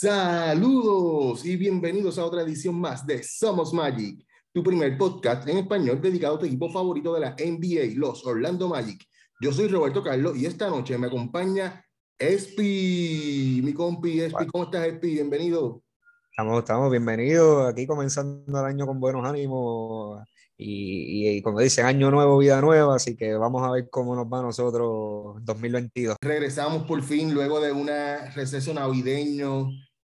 Saludos 0.00 1.44
y 1.44 1.56
bienvenidos 1.56 2.20
a 2.20 2.24
otra 2.24 2.42
edición 2.42 2.80
más 2.80 3.04
de 3.04 3.20
Somos 3.24 3.74
Magic, 3.74 4.24
tu 4.52 4.62
primer 4.62 4.96
podcast 4.96 5.48
en 5.48 5.58
español 5.58 6.00
dedicado 6.00 6.36
a 6.36 6.38
tu 6.38 6.46
equipo 6.46 6.70
favorito 6.70 7.12
de 7.14 7.20
la 7.22 7.30
NBA, 7.32 7.98
los 7.98 8.24
Orlando 8.24 8.68
Magic. 8.68 9.04
Yo 9.40 9.52
soy 9.52 9.66
Roberto 9.66 10.00
Carlos 10.04 10.36
y 10.36 10.46
esta 10.46 10.70
noche 10.70 10.96
me 10.98 11.08
acompaña 11.08 11.84
Espi, 12.16 13.60
mi 13.64 13.72
compi 13.72 14.20
Espi. 14.20 14.46
¿Cómo 14.46 14.66
estás, 14.66 14.86
Espi? 14.86 15.14
Bienvenido. 15.14 15.82
Estamos, 16.30 16.60
estamos 16.60 16.92
bienvenidos 16.92 17.68
aquí 17.68 17.84
comenzando 17.84 18.60
el 18.60 18.66
año 18.66 18.86
con 18.86 19.00
buenos 19.00 19.26
ánimos 19.26 20.22
y, 20.56 21.38
y, 21.38 21.42
como 21.42 21.58
dicen, 21.58 21.86
año 21.86 22.12
nuevo, 22.12 22.38
vida 22.38 22.60
nueva, 22.60 22.94
así 22.94 23.16
que 23.16 23.34
vamos 23.34 23.64
a 23.64 23.72
ver 23.72 23.90
cómo 23.90 24.14
nos 24.14 24.26
va 24.26 24.38
a 24.38 24.42
nosotros 24.42 25.44
2022. 25.44 26.18
Regresamos 26.20 26.84
por 26.84 27.02
fin 27.02 27.34
luego 27.34 27.60
de 27.60 27.72
una 27.72 28.30
receso 28.30 28.72
navideño. 28.72 29.70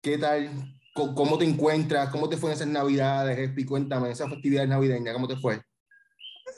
¿Qué 0.03 0.17
tal? 0.17 0.51
¿Cómo 0.95 1.37
te 1.37 1.45
encuentras? 1.45 2.09
¿Cómo 2.09 2.27
te 2.27 2.39
fue 2.39 2.51
en 2.51 2.57
esas 2.57 2.69
navidades, 2.69 3.39
Espi? 3.39 3.67
Cuéntame, 3.67 4.11
esas 4.11 4.31
festividades 4.31 4.71
navideñas, 4.71 5.13
¿cómo 5.13 5.29
te 5.29 5.37
fue? 5.37 5.61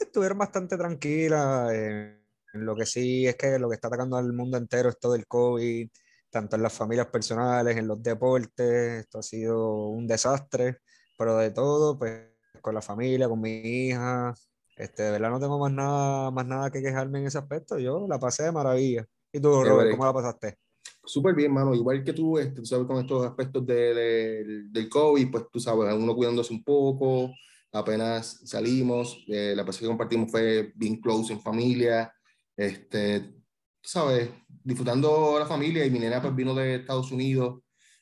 Estuvieron 0.00 0.38
bastante 0.38 0.76
tranquilas. 0.76 1.72
Eh, 1.72 2.22
lo 2.52 2.76
que 2.76 2.86
sí 2.86 3.26
es 3.26 3.34
que 3.34 3.58
lo 3.58 3.68
que 3.68 3.74
está 3.74 3.88
atacando 3.88 4.16
al 4.16 4.32
mundo 4.32 4.58
entero 4.58 4.90
es 4.90 5.00
todo 5.00 5.16
el 5.16 5.26
COVID, 5.26 5.88
tanto 6.30 6.54
en 6.54 6.62
las 6.62 6.72
familias 6.72 7.08
personales, 7.08 7.76
en 7.76 7.88
los 7.88 8.00
deportes. 8.00 9.00
Esto 9.00 9.18
ha 9.18 9.22
sido 9.24 9.88
un 9.88 10.06
desastre, 10.06 10.78
pero 11.18 11.36
de 11.36 11.50
todo, 11.50 11.98
pues 11.98 12.28
con 12.60 12.76
la 12.76 12.82
familia, 12.82 13.28
con 13.28 13.40
mi 13.40 13.50
hija. 13.50 14.32
Este, 14.76 15.02
de 15.02 15.10
verdad 15.10 15.30
no 15.30 15.40
tengo 15.40 15.58
más 15.58 15.72
nada, 15.72 16.30
más 16.30 16.46
nada 16.46 16.70
que 16.70 16.80
quejarme 16.80 17.18
en 17.18 17.26
ese 17.26 17.38
aspecto. 17.38 17.76
Yo 17.76 18.06
la 18.06 18.20
pasé 18.20 18.44
de 18.44 18.52
maravilla. 18.52 19.04
¿Y 19.32 19.40
tú, 19.40 19.64
Robert, 19.64 19.90
cómo 19.90 20.04
la 20.04 20.12
pasaste? 20.12 20.58
Súper 21.04 21.34
bien, 21.34 21.52
mano. 21.52 21.74
Igual 21.74 22.04
que 22.04 22.12
tú, 22.12 22.38
este, 22.38 22.60
tú 22.60 22.66
sabes, 22.66 22.86
con 22.86 22.98
estos 22.98 23.24
aspectos 23.26 23.66
de, 23.66 24.64
del 24.70 24.88
COVID, 24.88 25.30
pues 25.30 25.44
tú 25.52 25.60
sabes, 25.60 25.94
uno 25.94 26.14
cuidándose 26.14 26.52
un 26.52 26.62
poco. 26.62 27.32
Apenas 27.72 28.40
salimos, 28.44 29.24
eh, 29.28 29.54
la 29.56 29.64
pasada 29.64 29.82
que 29.82 29.88
compartimos 29.88 30.30
fue 30.30 30.72
bien 30.74 31.00
close 31.00 31.32
en 31.32 31.40
familia. 31.40 32.12
Este, 32.56 33.34
sabes, 33.82 34.30
disfrutando 34.48 35.38
la 35.38 35.46
familia 35.46 35.84
y 35.84 35.90
mi 35.90 35.98
nena 35.98 36.20
pues 36.20 36.34
vino 36.34 36.54
de 36.54 36.76
Estados 36.76 37.10
Unidos. 37.12 37.60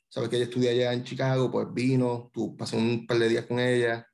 Sabes 0.09 0.29
que 0.29 0.37
ella 0.37 0.47
estudia 0.47 0.71
allá 0.73 0.93
en 0.93 1.05
Chicago, 1.05 1.51
pues 1.51 1.69
vino, 1.73 2.31
tú 2.33 2.57
pasé 2.57 2.77
un 2.77 3.07
par 3.07 3.19
de 3.19 3.29
días 3.29 3.47
con 3.47 3.61
ella 3.61 4.07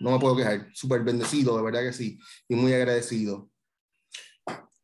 no 0.00 0.12
me 0.12 0.18
puedo 0.18 0.36
quejar, 0.36 0.68
súper 0.72 1.02
bendecido, 1.02 1.56
de 1.56 1.62
verdad 1.62 1.80
que 1.80 1.92
sí, 1.92 2.18
y 2.48 2.54
muy 2.54 2.72
agradecido. 2.72 3.50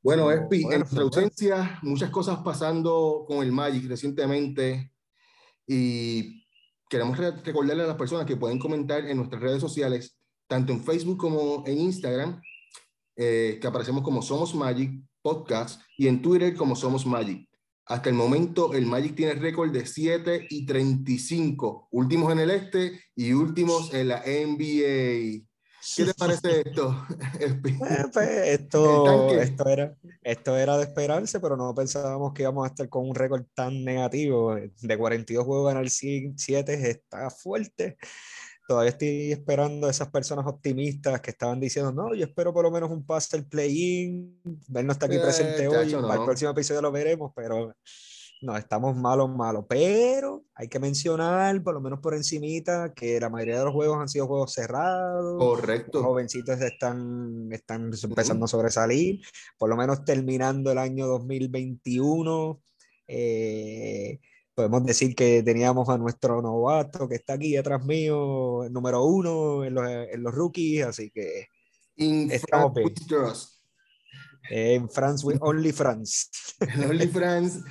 Bueno, 0.02 0.32
Espi, 0.32 0.64
en 0.68 0.82
tu 0.82 1.00
ausencia, 1.00 1.78
muchas 1.82 2.10
cosas 2.10 2.38
pasando 2.38 3.24
con 3.24 3.40
el 3.40 3.52
Magic 3.52 3.88
recientemente 3.88 4.90
y 5.64 6.44
queremos 6.90 7.16
recordarle 7.16 7.84
a 7.84 7.86
las 7.86 7.96
personas 7.96 8.26
que 8.26 8.36
pueden 8.36 8.58
comentar 8.58 9.06
en 9.06 9.16
nuestras 9.16 9.40
redes 9.40 9.60
sociales, 9.60 10.18
tanto 10.48 10.72
en 10.72 10.82
Facebook 10.82 11.18
como 11.18 11.62
en 11.68 11.78
Instagram, 11.78 12.42
eh, 13.14 13.58
que 13.60 13.66
aparecemos 13.68 14.02
como 14.02 14.22
Somos 14.22 14.52
Magic 14.56 14.90
Podcast 15.22 15.80
y 15.96 16.08
en 16.08 16.20
Twitter 16.20 16.56
como 16.56 16.74
Somos 16.74 17.06
Magic. 17.06 17.48
Hasta 17.86 18.08
el 18.08 18.16
momento, 18.16 18.74
el 18.74 18.86
Magic 18.86 19.14
tiene 19.14 19.34
récord 19.34 19.70
de 19.70 19.86
7 19.86 20.48
y 20.50 20.66
35, 20.66 21.88
últimos 21.92 22.32
en 22.32 22.40
el 22.40 22.50
este 22.50 23.00
y 23.14 23.34
últimos 23.34 23.94
en 23.94 24.08
la 24.08 24.24
NBA. 24.26 25.46
¿Qué 25.96 26.04
te 26.04 26.14
parece 26.14 26.62
esto? 26.66 27.06
Eh, 27.40 27.58
pues, 28.12 28.28
esto, 28.28 29.30
esto, 29.40 29.68
era, 29.68 29.96
esto 30.22 30.56
era 30.56 30.76
de 30.76 30.84
esperarse, 30.84 31.40
pero 31.40 31.56
no 31.56 31.74
pensábamos 31.74 32.32
que 32.32 32.42
íbamos 32.42 32.64
a 32.64 32.68
estar 32.68 32.88
con 32.88 33.08
un 33.08 33.14
récord 33.14 33.44
tan 33.54 33.84
negativo. 33.84 34.54
De 34.54 34.98
42 34.98 35.44
juegos 35.44 35.72
ganar 35.72 35.88
7 35.88 36.90
está 36.90 37.30
fuerte 37.30 37.96
todavía 38.66 38.90
estoy 38.90 39.32
esperando 39.32 39.86
a 39.86 39.90
esas 39.90 40.08
personas 40.10 40.46
optimistas 40.46 41.20
que 41.20 41.30
estaban 41.30 41.60
diciendo, 41.60 41.92
no, 41.92 42.14
yo 42.14 42.24
espero 42.24 42.52
por 42.52 42.64
lo 42.64 42.70
menos 42.70 42.90
un 42.90 43.04
pase 43.04 43.36
el 43.36 43.46
play-in. 43.46 44.40
Ben 44.68 44.86
no 44.86 44.92
está 44.92 45.06
aquí 45.06 45.18
presente 45.18 45.64
eh, 45.64 45.68
hoy, 45.68 45.92
para 45.92 46.14
el 46.14 46.24
próximo 46.24 46.52
episodio 46.52 46.80
lo 46.80 46.92
veremos, 46.92 47.32
pero 47.34 47.74
no, 48.42 48.56
estamos 48.56 48.96
malos, 48.96 49.30
malos. 49.30 49.64
Pero 49.68 50.44
hay 50.54 50.68
que 50.68 50.78
mencionar, 50.78 51.62
por 51.62 51.74
lo 51.74 51.80
menos 51.80 52.00
por 52.00 52.14
encimita, 52.14 52.92
que 52.92 53.20
la 53.20 53.30
mayoría 53.30 53.58
de 53.58 53.64
los 53.64 53.72
juegos 53.72 53.98
han 54.00 54.08
sido 54.08 54.26
juegos 54.26 54.52
cerrados. 54.52 55.38
Correcto. 55.38 55.98
Los 55.98 56.06
jovencitos 56.06 56.60
están, 56.60 57.48
están 57.52 57.90
empezando 58.02 58.44
a 58.44 58.48
sobresalir, 58.48 59.20
por 59.58 59.70
lo 59.70 59.76
menos 59.76 60.04
terminando 60.04 60.72
el 60.72 60.78
año 60.78 61.06
2021. 61.06 62.60
Eh, 63.06 64.20
podemos 64.54 64.84
decir 64.84 65.14
que 65.14 65.42
teníamos 65.42 65.88
a 65.88 65.96
nuestro 65.96 66.42
novato 66.42 67.08
que 67.08 67.14
está 67.16 67.34
aquí 67.34 67.56
atrás 67.56 67.84
mío, 67.84 68.68
número 68.70 69.04
uno 69.04 69.64
en 69.64 69.74
los, 69.74 69.88
en 69.88 70.22
los 70.22 70.34
rookies, 70.34 70.84
así 70.84 71.10
que 71.10 71.46
estamos 71.96 72.74
bien. 72.74 72.92
En 74.54 74.88
France, 74.90 75.24
with 75.24 75.38
only 75.40 75.72
France. 75.72 76.28
only 76.88 77.06
France, 77.06 77.64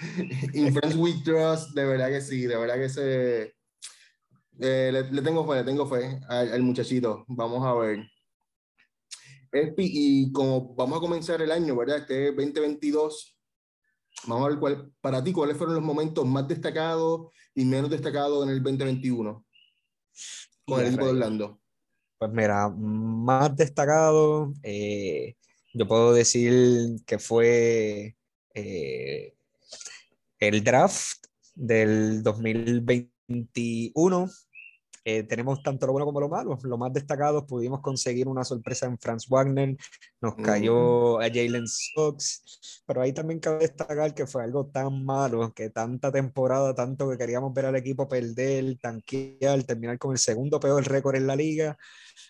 in 0.53 0.73
France 0.73 0.95
we 0.95 1.13
trust, 1.23 1.75
de 1.75 1.85
verdad 1.85 2.09
que 2.09 2.21
sí, 2.21 2.47
de 2.47 2.57
verdad 2.57 2.75
que 2.75 2.89
se... 2.89 3.53
Eh, 4.59 4.91
le, 4.91 5.21
tengo 5.21 5.47
fe, 5.47 5.55
le 5.55 5.63
tengo 5.63 5.87
fe 5.87 6.19
al, 6.27 6.51
al, 6.51 6.61
muchachito. 6.61 7.23
Vamos 7.27 7.63
a 7.65 7.73
ver. 7.75 7.99
Y 9.77 10.31
como 10.31 10.73
vamos 10.75 10.97
a 10.97 11.01
comenzar 11.01 11.41
el 11.41 11.51
año, 11.51 11.75
¿verdad? 11.75 11.97
Este 11.97 12.31
2022, 12.31 13.37
Vamos 14.27 14.45
a 14.45 14.49
ver 14.49 14.59
cuál, 14.59 14.91
para 15.01 15.23
ti, 15.23 15.33
cuáles 15.33 15.57
fueron 15.57 15.75
los 15.75 15.83
momentos 15.83 16.25
más 16.25 16.47
destacados 16.47 17.31
y 17.55 17.65
menos 17.65 17.89
destacados 17.89 18.43
en 18.43 18.51
el 18.51 18.61
2021 18.61 19.45
con 20.65 20.79
el 20.79 20.87
equipo 20.87 21.05
de 21.05 21.11
Orlando. 21.11 21.59
Pues 22.19 22.31
mira, 22.31 22.69
más 22.69 23.55
destacado, 23.55 24.53
eh, 24.61 25.35
yo 25.73 25.87
puedo 25.87 26.13
decir 26.13 27.01
que 27.05 27.19
fue 27.19 28.15
eh, 28.53 29.33
el 30.39 30.63
draft 30.63 31.25
del 31.55 32.23
2021 32.23 34.29
eh, 35.03 35.23
tenemos 35.23 35.63
tanto 35.63 35.87
lo 35.87 35.93
bueno 35.93 36.05
como 36.05 36.19
lo 36.19 36.29
malo. 36.29 36.57
Lo 36.63 36.77
más 36.77 36.93
destacados, 36.93 37.45
pudimos 37.45 37.81
conseguir 37.81 38.27
una 38.27 38.43
sorpresa 38.43 38.85
en 38.85 38.99
Franz 38.99 39.27
Wagner, 39.27 39.75
nos 40.21 40.35
cayó 40.35 41.19
a 41.19 41.23
Jalen 41.23 41.67
Sox, 41.67 42.83
pero 42.85 43.01
ahí 43.01 43.11
también 43.11 43.39
cabe 43.39 43.59
destacar 43.59 44.13
que 44.13 44.27
fue 44.27 44.43
algo 44.43 44.67
tan 44.67 45.03
malo, 45.03 45.51
que 45.53 45.71
tanta 45.71 46.11
temporada, 46.11 46.75
tanto 46.75 47.09
que 47.09 47.17
queríamos 47.17 47.51
ver 47.53 47.65
al 47.65 47.75
equipo 47.75 48.07
perder, 48.07 48.77
tanquear, 48.79 49.63
terminar 49.63 49.97
con 49.97 50.11
el 50.11 50.19
segundo 50.19 50.59
peor 50.59 50.87
récord 50.87 51.15
en 51.15 51.27
la 51.27 51.35
liga 51.35 51.77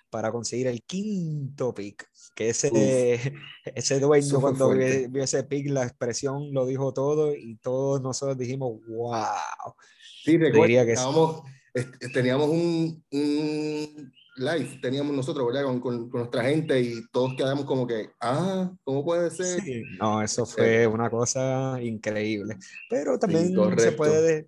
para 0.10 0.32
conseguir 0.32 0.68
el 0.68 0.82
quinto 0.84 1.74
pick. 1.74 2.10
Que 2.36 2.50
ese, 2.50 2.72
ese 3.76 4.00
dueño 4.00 4.42
cuando 4.42 4.70
vio, 4.70 5.24
ese 5.24 5.44
pick, 5.44 5.70
la 5.70 5.84
expresión 5.84 6.54
lo 6.54 6.66
dijo 6.66 6.94
todo 6.94 7.36
y 7.36 7.58
todos 7.58 8.02
nosotros 8.02 8.38
dijimos, 8.38 8.80
wow. 8.88 9.76
Sí, 10.24 10.38
recuerda, 10.38 10.86
que 10.86 10.96
teníamos 12.14 12.50
un, 12.50 13.04
un, 13.12 14.14
live, 14.38 14.80
teníamos 14.82 15.16
nosotros, 15.16 15.48
¿verdad? 15.48 15.64
Con, 15.64 15.80
con, 15.80 16.10
nuestra 16.10 16.44
gente 16.44 16.80
y 16.82 17.08
todos 17.12 17.36
quedamos 17.36 17.66
como 17.66 17.88
que, 17.88 18.10
ah, 18.20 18.72
¿cómo 18.84 19.04
puede 19.04 19.30
ser? 19.32 19.62
Sí, 19.62 19.84
no, 20.00 20.22
eso 20.22 20.46
fue 20.46 20.88
una 20.88 21.10
cosa 21.10 21.82
increíble. 21.82 22.58
Pero 22.90 23.18
también 23.18 23.54
se 23.78 23.92
puede, 23.94 24.48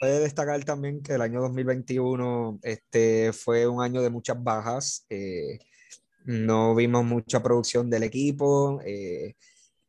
puede 0.00 0.20
destacar 0.20 0.62
también 0.64 1.02
que 1.02 1.14
el 1.14 1.22
año 1.22 1.40
2021 1.40 2.60
este, 2.62 3.32
fue 3.32 3.66
un 3.66 3.82
año 3.82 4.02
de 4.02 4.10
muchas 4.10 4.42
bajas. 4.42 5.06
Eh, 5.08 5.58
no 6.24 6.74
vimos 6.74 7.04
mucha 7.04 7.42
producción 7.42 7.90
del 7.90 8.02
equipo. 8.04 8.80
Eh, 8.84 9.34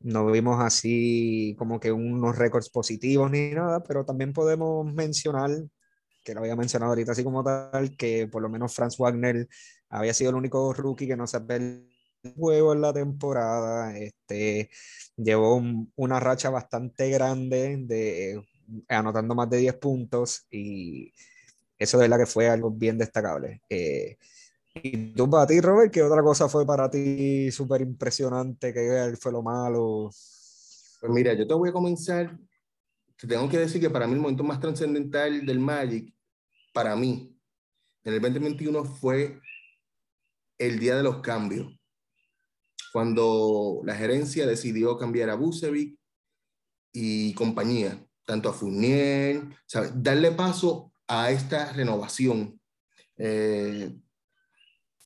no 0.01 0.25
vimos 0.31 0.61
así 0.61 1.55
como 1.57 1.79
que 1.79 1.91
unos 1.91 2.37
récords 2.37 2.69
positivos 2.69 3.29
ni 3.31 3.51
nada, 3.51 3.83
pero 3.83 4.05
también 4.05 4.33
podemos 4.33 4.85
mencionar 4.93 5.51
que 6.23 6.33
lo 6.33 6.41
había 6.41 6.55
mencionado 6.55 6.91
ahorita 6.91 7.11
así 7.13 7.23
como 7.23 7.43
tal, 7.43 7.95
que 7.97 8.27
por 8.27 8.41
lo 8.41 8.49
menos 8.49 8.73
Franz 8.73 8.97
Wagner 8.97 9.47
había 9.89 10.13
sido 10.13 10.29
el 10.29 10.35
único 10.35 10.73
rookie 10.73 11.07
que 11.07 11.17
no 11.17 11.27
se 11.27 11.37
el 11.49 11.89
juego 12.35 12.73
en 12.73 12.81
la 12.81 12.93
temporada, 12.93 13.97
este, 13.97 14.69
llevó 15.15 15.61
una 15.95 16.19
racha 16.19 16.49
bastante 16.49 17.09
grande 17.09 17.77
de 17.79 18.43
anotando 18.87 19.35
más 19.35 19.49
de 19.49 19.57
10 19.57 19.75
puntos 19.77 20.45
y 20.51 21.13
eso 21.77 21.97
de 21.97 22.07
la 22.07 22.17
que 22.17 22.25
fue 22.25 22.49
algo 22.49 22.71
bien 22.71 22.97
destacable. 22.97 23.61
Eh, 23.69 24.17
y 24.75 25.13
tú 25.13 25.29
para 25.29 25.47
ti, 25.47 25.59
Robert, 25.61 25.91
¿qué 25.91 26.01
otra 26.03 26.21
cosa 26.21 26.47
fue 26.47 26.65
para 26.65 26.89
ti 26.89 27.51
súper 27.51 27.81
impresionante? 27.81 28.73
que 28.73 29.15
fue 29.19 29.31
lo 29.31 29.41
malo? 29.41 30.09
Pues 30.99 31.11
mira, 31.11 31.33
yo 31.33 31.47
te 31.47 31.53
voy 31.53 31.69
a 31.69 31.73
comenzar. 31.73 32.37
Te 33.17 33.27
tengo 33.27 33.49
que 33.49 33.57
decir 33.57 33.81
que 33.81 33.89
para 33.89 34.07
mí 34.07 34.13
el 34.13 34.19
momento 34.19 34.43
más 34.43 34.59
trascendental 34.59 35.45
del 35.45 35.59
Magic 35.59 36.13
para 36.73 36.95
mí, 36.95 37.35
en 38.03 38.13
el 38.13 38.21
2021 38.21 38.85
fue 38.85 39.41
el 40.57 40.79
día 40.79 40.95
de 40.95 41.03
los 41.03 41.21
cambios, 41.21 41.67
cuando 42.93 43.81
la 43.83 43.95
gerencia 43.95 44.45
decidió 44.45 44.97
cambiar 44.97 45.29
a 45.29 45.35
Busevic 45.35 45.97
y 46.93 47.33
compañía. 47.33 48.05
tanto 48.25 48.49
a 48.49 48.53
Fournier, 48.53 49.41
¿sabes? 49.65 49.91
darle 49.95 50.31
paso 50.31 50.91
a 51.07 51.31
esta 51.31 51.73
renovación 51.73 52.61
eh, 53.17 53.91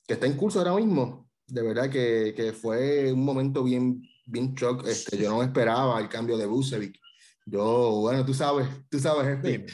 que 0.06 0.14
está 0.14 0.26
en 0.26 0.36
curso 0.36 0.58
ahora 0.58 0.76
mismo. 0.76 1.30
De 1.46 1.62
verdad 1.62 1.90
que, 1.90 2.32
que 2.36 2.52
fue 2.52 3.12
un 3.12 3.24
momento 3.24 3.62
bien, 3.62 4.02
bien 4.26 4.54
shock. 4.54 4.86
Este, 4.86 5.18
yo 5.18 5.30
no 5.30 5.42
esperaba 5.42 6.00
el 6.00 6.08
cambio 6.08 6.36
de 6.36 6.46
Busevic. 6.46 6.98
Yo, 7.46 8.00
bueno, 8.00 8.24
tú 8.24 8.32
sabes, 8.32 8.66
tú 8.88 8.98
sabes, 8.98 9.36
este, 9.36 9.66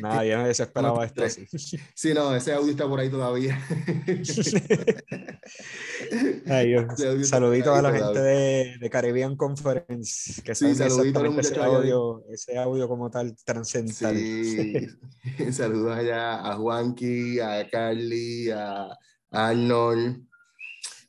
Nadie, 0.00 0.36
nadie 0.36 0.54
se 0.54 0.64
esperaba 0.64 1.04
esto 1.04 1.24
así. 1.24 1.46
Sí, 1.94 2.12
no, 2.12 2.34
ese 2.34 2.52
audio 2.52 2.70
está 2.70 2.86
por 2.86 3.00
ahí 3.00 3.08
todavía. 3.08 3.58
saludito 7.24 7.74
a 7.74 7.82
la 7.82 7.92
gente 7.92 8.20
de, 8.20 8.78
de, 8.78 8.90
Caribbean 8.90 9.36
Conference, 9.36 10.42
que 10.42 10.54
sí, 10.54 10.74
saludito 10.74 11.20
a 11.20 11.40
ese 11.40 11.60
audio, 11.60 12.24
ese 12.28 12.58
audio 12.58 12.88
como 12.88 13.10
tal 13.10 13.34
trascendental. 13.44 14.16
Sí, 14.16 14.88
saludos 15.52 15.96
allá 15.96 16.50
a 16.50 16.56
Juanqui, 16.56 17.40
a 17.40 17.68
Carly, 17.68 18.50
a 18.50 18.88
Arnold, 19.32 20.26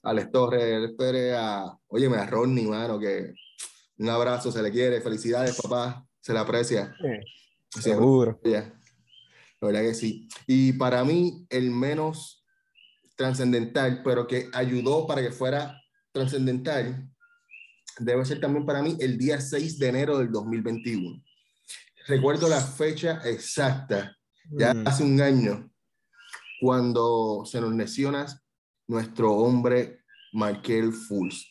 a 0.02 0.10
Alex 0.10 0.32
Torres, 0.32 0.92
Pérez, 0.98 1.36
a, 1.38 1.78
óyeme, 1.88 2.18
a 2.18 2.26
Ronnie, 2.26 2.68
mano, 2.68 3.00
que 3.00 3.34
un 3.98 4.10
abrazo, 4.10 4.52
se 4.52 4.62
le 4.62 4.72
quiere, 4.72 5.02
felicidades, 5.02 5.62
papá, 5.62 6.06
se 6.20 6.34
le 6.34 6.40
aprecia. 6.40 6.96
Seguro. 7.70 8.40
La 8.44 9.68
verdad 9.68 9.82
que 9.82 9.94
sí. 9.94 10.28
Y 10.48 10.74
para 10.74 11.04
mí, 11.04 11.46
el 11.50 11.72
menos 11.72 12.44
trascendental, 13.16 14.02
pero 14.04 14.28
que 14.28 14.50
ayudó 14.54 15.08
para 15.08 15.22
que 15.22 15.32
fuera 15.32 15.82
trascendental, 16.12 17.10
debe 18.00 18.26
ser 18.26 18.40
también 18.40 18.66
para 18.66 18.82
mí 18.82 18.98
el 19.00 19.18
día 19.18 19.40
6 19.40 19.80
de 19.80 19.88
enero 19.88 20.18
del 20.18 20.32
2021. 20.32 21.24
Recuerdo 22.08 22.50
la 22.50 22.60
fecha 22.60 23.22
exacta, 23.24 24.18
ya 24.50 24.74
mm. 24.74 24.88
hace 24.88 25.04
un 25.04 25.22
año, 25.22 25.72
cuando 26.64 27.44
se 27.46 27.60
nos 27.60 27.74
lesiona 27.74 28.26
nuestro 28.88 29.34
hombre 29.34 30.00
Markel 30.32 30.94
Fools. 30.94 31.46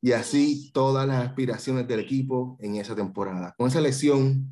Y 0.00 0.12
así 0.12 0.70
todas 0.72 1.06
las 1.06 1.28
aspiraciones 1.28 1.86
del 1.86 2.00
equipo 2.00 2.56
en 2.58 2.76
esa 2.76 2.96
temporada. 2.96 3.54
Con 3.58 3.68
esa 3.68 3.82
lesión, 3.82 4.50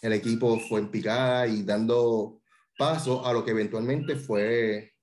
el 0.00 0.14
equipo 0.14 0.58
fue 0.60 0.80
en 0.80 0.90
picada 0.90 1.46
y 1.46 1.62
dando 1.62 2.40
paso 2.78 3.26
a 3.26 3.34
lo 3.34 3.44
que 3.44 3.50
eventualmente 3.50 4.16
fue 4.16 4.94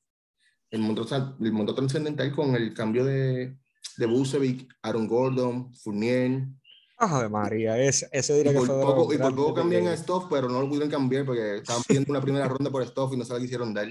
el 0.71 0.81
mundo, 0.81 1.07
el 1.39 1.51
mundo 1.51 1.75
trascendental 1.75 2.35
con 2.35 2.55
el 2.55 2.73
cambio 2.73 3.05
de, 3.05 3.59
de 3.95 4.05
Busevic, 4.07 4.67
Aaron 4.81 5.07
Gordon, 5.07 5.71
Fournier. 5.75 6.47
Ajá, 6.97 7.27
María, 7.27 7.77
ese, 7.77 8.07
ese 8.11 8.35
diría 8.35 8.53
y 8.53 8.55
que 8.55 8.61
fue 8.61 8.81
poco, 8.81 9.13
Y 9.13 9.17
por 9.17 9.35
poco 9.35 9.53
cambian 9.53 9.87
a 9.87 9.93
Stoff, 9.97 10.27
pero 10.29 10.47
no 10.47 10.61
lo 10.61 10.67
pudieron 10.67 10.89
cambiar 10.89 11.25
porque 11.25 11.57
estaban 11.57 11.83
pidiendo 11.83 12.11
una 12.11 12.21
primera 12.21 12.47
ronda 12.47 12.71
por 12.71 12.83
Stoff 12.83 13.13
y 13.13 13.17
no 13.17 13.25
se 13.25 13.33
la 13.33 13.39
quisieron 13.39 13.73
dar. 13.73 13.87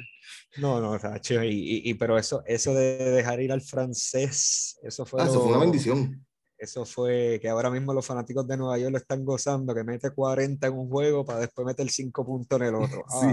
No, 0.56 0.80
no, 0.80 0.96
Racho, 0.96 1.42
y, 1.44 1.82
y, 1.84 1.94
pero 1.94 2.16
eso, 2.16 2.42
eso 2.46 2.72
de 2.72 3.10
dejar 3.10 3.40
ir 3.40 3.52
al 3.52 3.60
francés, 3.60 4.78
eso 4.82 5.04
fue, 5.04 5.20
ah, 5.20 5.26
eso 5.26 5.40
fue 5.40 5.50
una 5.50 5.60
bendición. 5.60 6.24
Eso 6.56 6.86
fue 6.86 7.38
que 7.42 7.48
ahora 7.50 7.68
mismo 7.68 7.92
los 7.92 8.06
fanáticos 8.06 8.46
de 8.46 8.56
Nueva 8.56 8.78
York 8.78 8.92
lo 8.92 8.98
están 8.98 9.22
gozando, 9.22 9.74
que 9.74 9.84
mete 9.84 10.10
40 10.10 10.66
en 10.66 10.72
un 10.72 10.88
juego 10.88 11.22
para 11.22 11.40
después 11.40 11.66
meter 11.66 11.90
5 11.90 12.24
puntos 12.24 12.58
en 12.58 12.66
el 12.66 12.74
otro. 12.74 13.04
sí, 13.20 13.26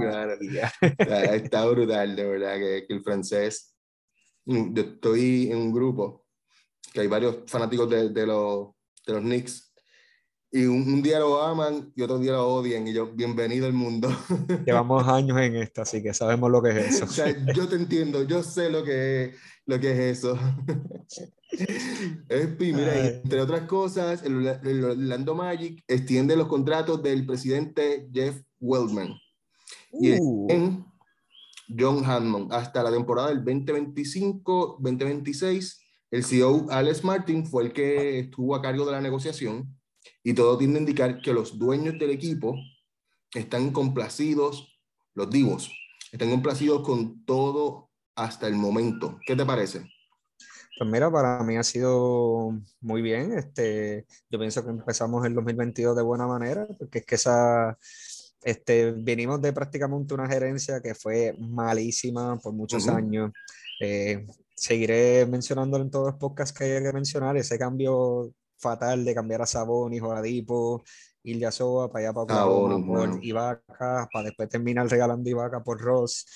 claro. 0.00 0.36
Está 1.32 1.64
brutal, 1.66 2.14
de 2.14 2.24
verdad, 2.26 2.56
que, 2.56 2.84
el 2.86 3.02
francés. 3.02 3.74
Mm, 4.44 4.74
yo 4.74 4.82
estoy 4.82 5.50
en 5.50 5.56
un 5.56 5.72
grupo 5.72 6.26
que 6.92 7.00
hay 7.00 7.06
varios 7.06 7.38
fanáticos 7.46 7.88
de, 7.88 8.10
de, 8.10 8.26
los, 8.26 8.73
de 9.06 9.12
los 9.12 9.22
Knicks 9.22 9.74
y 10.54 10.64
un, 10.66 11.02
día 11.02 11.18
lo 11.18 11.42
aman 11.42 11.92
y 11.96 12.02
otro 12.02 12.20
día 12.20 12.32
lo 12.32 12.46
odian 12.46 12.86
y 12.86 12.92
yo, 12.92 13.10
bienvenido 13.12 13.66
al 13.66 13.72
mundo. 13.72 14.08
Llevamos 14.64 15.08
años 15.08 15.36
en 15.40 15.56
esto, 15.56 15.82
así 15.82 16.00
que 16.00 16.14
sabemos 16.14 16.48
lo 16.48 16.62
que 16.62 16.70
es 16.70 16.94
eso. 16.94 17.06
O 17.06 17.08
sea, 17.08 17.26
yo 17.52 17.66
te 17.66 17.74
entiendo, 17.74 18.22
yo 18.22 18.44
sé 18.44 18.70
lo 18.70 18.84
que 18.84 19.24
es, 19.24 19.34
lo 19.66 19.80
que 19.80 19.90
es 19.90 20.18
eso. 20.18 20.38
mira, 22.60 23.04
entre 23.04 23.40
otras 23.40 23.62
cosas, 23.62 24.22
el, 24.22 24.46
Orlando 24.84 25.34
Magic 25.34 25.82
extiende 25.88 26.36
los 26.36 26.46
contratos 26.46 27.02
del 27.02 27.26
presidente 27.26 28.08
Jeff 28.12 28.40
Wellman 28.60 29.12
y 29.92 30.12
uh. 30.12 30.46
en 30.50 30.84
John 31.76 32.04
Hammond 32.04 32.52
hasta 32.52 32.84
la 32.84 32.92
temporada 32.92 33.30
del 33.30 33.44
2025-2026. 33.44 35.80
El 36.10 36.24
CEO 36.24 36.66
Alex 36.70 37.02
Martin 37.04 37.46
fue 37.46 37.64
el 37.64 37.72
que 37.72 38.20
estuvo 38.20 38.54
a 38.54 38.62
cargo 38.62 38.86
de 38.86 38.92
la 38.92 39.00
negociación 39.00 39.76
y 40.22 40.34
todo 40.34 40.56
tiende 40.58 40.78
a 40.78 40.80
indicar 40.80 41.20
que 41.20 41.32
los 41.32 41.58
dueños 41.58 41.98
del 41.98 42.10
equipo 42.10 42.56
están 43.34 43.72
complacidos, 43.72 44.78
los 45.14 45.30
divos, 45.30 45.70
están 46.12 46.30
complacidos 46.30 46.82
con 46.82 47.24
todo 47.24 47.90
hasta 48.14 48.46
el 48.46 48.54
momento. 48.54 49.18
¿Qué 49.26 49.34
te 49.34 49.44
parece? 49.44 49.84
Pues 50.76 50.90
mira, 50.90 51.10
para 51.10 51.42
mí 51.44 51.56
ha 51.56 51.62
sido 51.62 52.52
muy 52.80 53.02
bien. 53.02 53.32
Este, 53.38 54.06
yo 54.28 54.38
pienso 54.38 54.64
que 54.64 54.70
empezamos 54.70 55.24
el 55.24 55.34
2022 55.34 55.94
de 55.94 56.02
buena 56.02 56.26
manera, 56.26 56.66
porque 56.78 56.98
es 56.98 57.06
que 57.06 57.14
esa, 57.14 57.78
este, 58.42 58.92
venimos 58.92 59.40
de 59.40 59.52
prácticamente 59.52 60.14
una 60.14 60.28
gerencia 60.28 60.80
que 60.80 60.94
fue 60.94 61.36
malísima 61.38 62.38
por 62.38 62.52
muchos 62.52 62.88
años. 62.88 63.32
Eh, 63.80 64.26
seguiré 64.54 65.26
mencionándolo 65.26 65.84
en 65.84 65.90
todos 65.90 66.06
los 66.06 66.16
podcasts 66.16 66.56
que 66.56 66.64
haya 66.64 66.82
que 66.82 66.92
mencionar, 66.92 67.36
ese 67.36 67.58
cambio 67.58 68.32
fatal 68.56 69.04
de 69.04 69.14
cambiar 69.14 69.42
a 69.42 69.46
Sabonis 69.46 70.02
o 70.02 70.12
a 70.12 70.22
Dipo, 70.22 70.84
para 71.92 71.98
allá 71.98 72.12
para 72.12 72.46
Oklahoma 72.46 73.18
y 73.20 73.28
Ibaka, 73.30 74.08
para 74.12 74.24
después 74.24 74.48
terminar 74.48 74.88
regalando 74.88 75.28
Ibaka 75.30 75.62
por 75.62 75.80
Ross. 75.80 76.26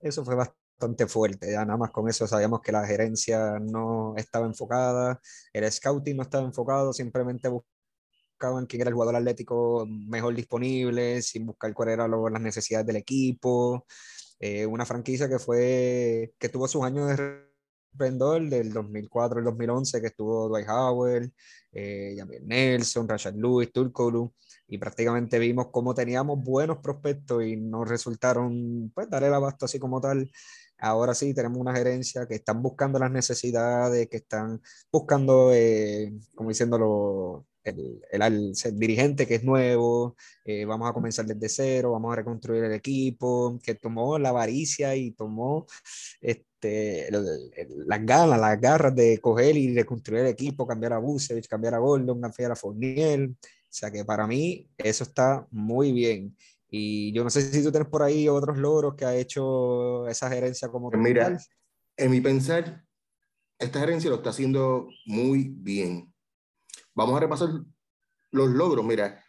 Eso 0.00 0.24
fue 0.24 0.34
bastante 0.34 1.06
fuerte, 1.06 1.52
ya 1.52 1.64
nada 1.64 1.76
más 1.76 1.90
con 1.90 2.08
eso 2.08 2.26
sabíamos 2.26 2.60
que 2.60 2.72
la 2.72 2.86
gerencia 2.86 3.58
no 3.60 4.14
estaba 4.16 4.46
enfocada, 4.46 5.20
el 5.52 5.70
scouting 5.70 6.16
no 6.16 6.22
estaba 6.22 6.44
enfocado, 6.44 6.92
simplemente 6.92 7.48
buscaban 7.48 8.66
quién 8.66 8.80
era 8.82 8.88
el 8.88 8.94
jugador 8.94 9.16
atlético 9.16 9.86
mejor 9.86 10.34
disponible, 10.34 11.22
sin 11.22 11.46
buscar 11.46 11.72
cuáles 11.74 11.94
eran 11.94 12.10
las 12.10 12.42
necesidades 12.42 12.86
del 12.86 12.96
equipo. 12.96 13.86
Eh, 14.40 14.66
una 14.66 14.84
franquicia 14.84 15.28
que 15.28 15.38
fue 15.38 16.34
que 16.38 16.48
tuvo 16.48 16.66
sus 16.66 16.82
años 16.82 17.08
de 17.08 17.51
esplendor 17.92 18.48
del 18.48 18.72
2004 18.72 19.38
al 19.38 19.44
2011 19.44 20.00
que 20.00 20.06
estuvo 20.08 20.48
Dwight 20.48 20.68
Howard, 20.68 21.30
eh, 21.72 22.16
Nelson, 22.42 23.08
Rashad 23.08 23.34
Lewis, 23.34 23.72
Turkoglu 23.72 24.32
y 24.66 24.78
prácticamente 24.78 25.38
vimos 25.38 25.68
cómo 25.70 25.94
teníamos 25.94 26.42
buenos 26.42 26.78
prospectos 26.78 27.44
y 27.44 27.56
no 27.56 27.84
resultaron 27.84 28.90
pues 28.94 29.08
dar 29.10 29.22
el 29.24 29.34
abasto 29.34 29.66
así 29.66 29.78
como 29.78 30.00
tal. 30.00 30.30
Ahora 30.78 31.14
sí 31.14 31.32
tenemos 31.34 31.58
una 31.58 31.74
gerencia 31.74 32.26
que 32.26 32.36
están 32.36 32.60
buscando 32.62 32.98
las 32.98 33.10
necesidades, 33.10 34.08
que 34.08 34.16
están 34.16 34.60
buscando, 34.90 35.52
eh, 35.52 36.12
como 36.34 36.48
diciéndolo, 36.48 37.46
el, 37.64 38.02
el, 38.10 38.52
dirigente 38.74 39.26
que 39.26 39.36
es 39.36 39.44
nuevo, 39.44 40.16
eh, 40.44 40.64
vamos 40.64 40.88
a 40.88 40.92
comenzar 40.92 41.26
desde 41.26 41.48
cero, 41.48 41.92
vamos 41.92 42.12
a 42.12 42.16
reconstruir 42.16 42.64
el 42.64 42.72
equipo, 42.72 43.58
que 43.62 43.74
tomó 43.74 44.18
la 44.18 44.30
avaricia 44.30 44.96
y 44.96 45.12
tomó 45.12 45.66
este, 46.20 47.08
las 47.10 48.04
ganas, 48.04 48.40
las 48.40 48.60
garras 48.60 48.94
de 48.94 49.18
coger 49.20 49.56
y 49.56 49.74
reconstruir 49.74 50.22
el 50.22 50.28
equipo, 50.28 50.66
cambiar 50.66 50.94
a 50.94 50.98
Busevich, 50.98 51.48
cambiar 51.48 51.74
a 51.74 51.78
Gordon, 51.78 52.20
cambiar 52.20 52.52
a 52.52 52.56
Fournier. 52.56 53.30
O 53.30 53.74
sea 53.74 53.90
que 53.90 54.04
para 54.04 54.26
mí 54.26 54.68
eso 54.76 55.04
está 55.04 55.46
muy 55.50 55.92
bien. 55.92 56.36
Y 56.68 57.12
yo 57.12 57.22
no 57.22 57.30
sé 57.30 57.42
si 57.42 57.62
tú 57.62 57.70
tienes 57.70 57.88
por 57.88 58.02
ahí 58.02 58.28
otros 58.28 58.58
logros 58.58 58.94
que 58.94 59.04
ha 59.04 59.14
hecho 59.14 60.08
esa 60.08 60.28
gerencia 60.30 60.68
como 60.68 60.90
pues 60.90 61.02
Mira, 61.02 61.38
en 61.96 62.10
mi 62.10 62.20
pensar, 62.20 62.84
esta 63.58 63.80
gerencia 63.80 64.10
lo 64.10 64.16
está 64.16 64.30
haciendo 64.30 64.88
muy 65.06 65.48
bien 65.48 66.11
Vamos 66.94 67.16
a 67.16 67.20
repasar 67.20 67.48
los 68.30 68.50
logros. 68.50 68.84
Mira, 68.84 69.24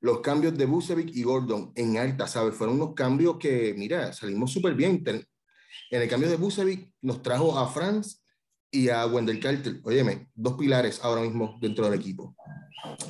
los 0.00 0.20
cambios 0.20 0.56
de 0.56 0.66
Busevic 0.66 1.14
y 1.14 1.22
Gordon 1.22 1.72
en 1.74 1.96
alta, 1.96 2.26
¿sabes? 2.26 2.54
Fueron 2.54 2.76
unos 2.76 2.94
cambios 2.94 3.38
que, 3.38 3.74
mira, 3.76 4.12
salimos 4.12 4.52
súper 4.52 4.74
bien. 4.74 5.02
En 5.06 6.02
el 6.02 6.08
cambio 6.08 6.28
de 6.28 6.36
Busevic 6.36 6.92
nos 7.02 7.22
trajo 7.22 7.58
a 7.58 7.68
Franz 7.68 8.22
y 8.70 8.88
a 8.88 9.06
Wendell 9.06 9.40
Carter. 9.40 9.80
Óyeme, 9.84 10.30
dos 10.34 10.54
pilares 10.54 11.00
ahora 11.02 11.22
mismo 11.22 11.58
dentro 11.60 11.88
del 11.88 11.98
equipo. 11.98 12.36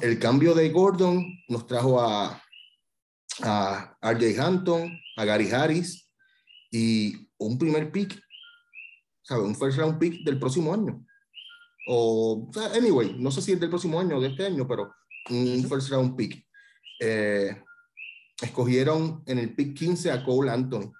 El 0.01 0.19
cambio 0.19 0.55
de 0.55 0.69
Gordon 0.71 1.25
nos 1.49 1.67
trajo 1.67 2.01
a, 2.01 2.41
a 3.43 3.99
RJ 4.03 4.39
Hampton, 4.39 5.01
a 5.17 5.25
Gary 5.25 5.51
Harris 5.51 6.09
y 6.71 7.29
un 7.39 7.59
primer 7.59 7.91
pick, 7.91 8.21
¿sabes? 9.23 9.45
Un 9.45 9.57
first 9.57 9.79
round 9.79 9.99
pick 9.99 10.23
del 10.25 10.39
próximo 10.39 10.73
año 10.73 11.05
o, 11.87 12.51
anyway, 12.75 13.17
no 13.19 13.31
sé 13.31 13.43
si 13.43 13.53
es 13.53 13.61
del 13.61 13.69
próximo 13.69 14.01
año 14.01 14.17
o 14.17 14.21
de 14.21 14.29
este 14.29 14.47
año, 14.47 14.67
pero 14.67 14.95
un 15.31 15.65
first 15.69 15.91
round 15.91 16.17
pick. 16.17 16.45
Eh, 17.01 17.57
escogieron 18.41 19.23
en 19.27 19.39
el 19.39 19.55
pick 19.55 19.77
15 19.77 20.11
a 20.11 20.25
Cole 20.25 20.51
Anthony. 20.51 20.93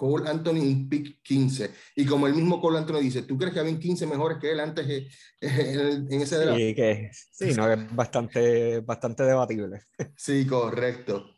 Cole 0.00 0.30
Anthony 0.30 0.60
un 0.60 0.88
pick 0.88 1.20
15. 1.22 1.70
Y 1.96 2.06
como 2.06 2.26
el 2.26 2.34
mismo 2.34 2.58
Cole 2.58 2.78
Anthony 2.78 3.00
dice, 3.00 3.22
¿tú 3.24 3.36
crees 3.36 3.52
que 3.52 3.60
habían 3.60 3.78
15 3.78 4.06
mejores 4.06 4.38
que 4.38 4.50
él 4.50 4.60
antes 4.60 4.86
en, 5.40 6.22
ese 6.22 6.38
draft? 6.38 6.58
Sí, 6.58 6.74
que, 6.74 7.10
sí, 7.12 7.52
no, 7.52 7.70
es 7.70 7.94
bastante, 7.94 8.80
bastante 8.80 9.24
debatible. 9.24 9.82
Sí, 10.16 10.46
correcto. 10.46 11.36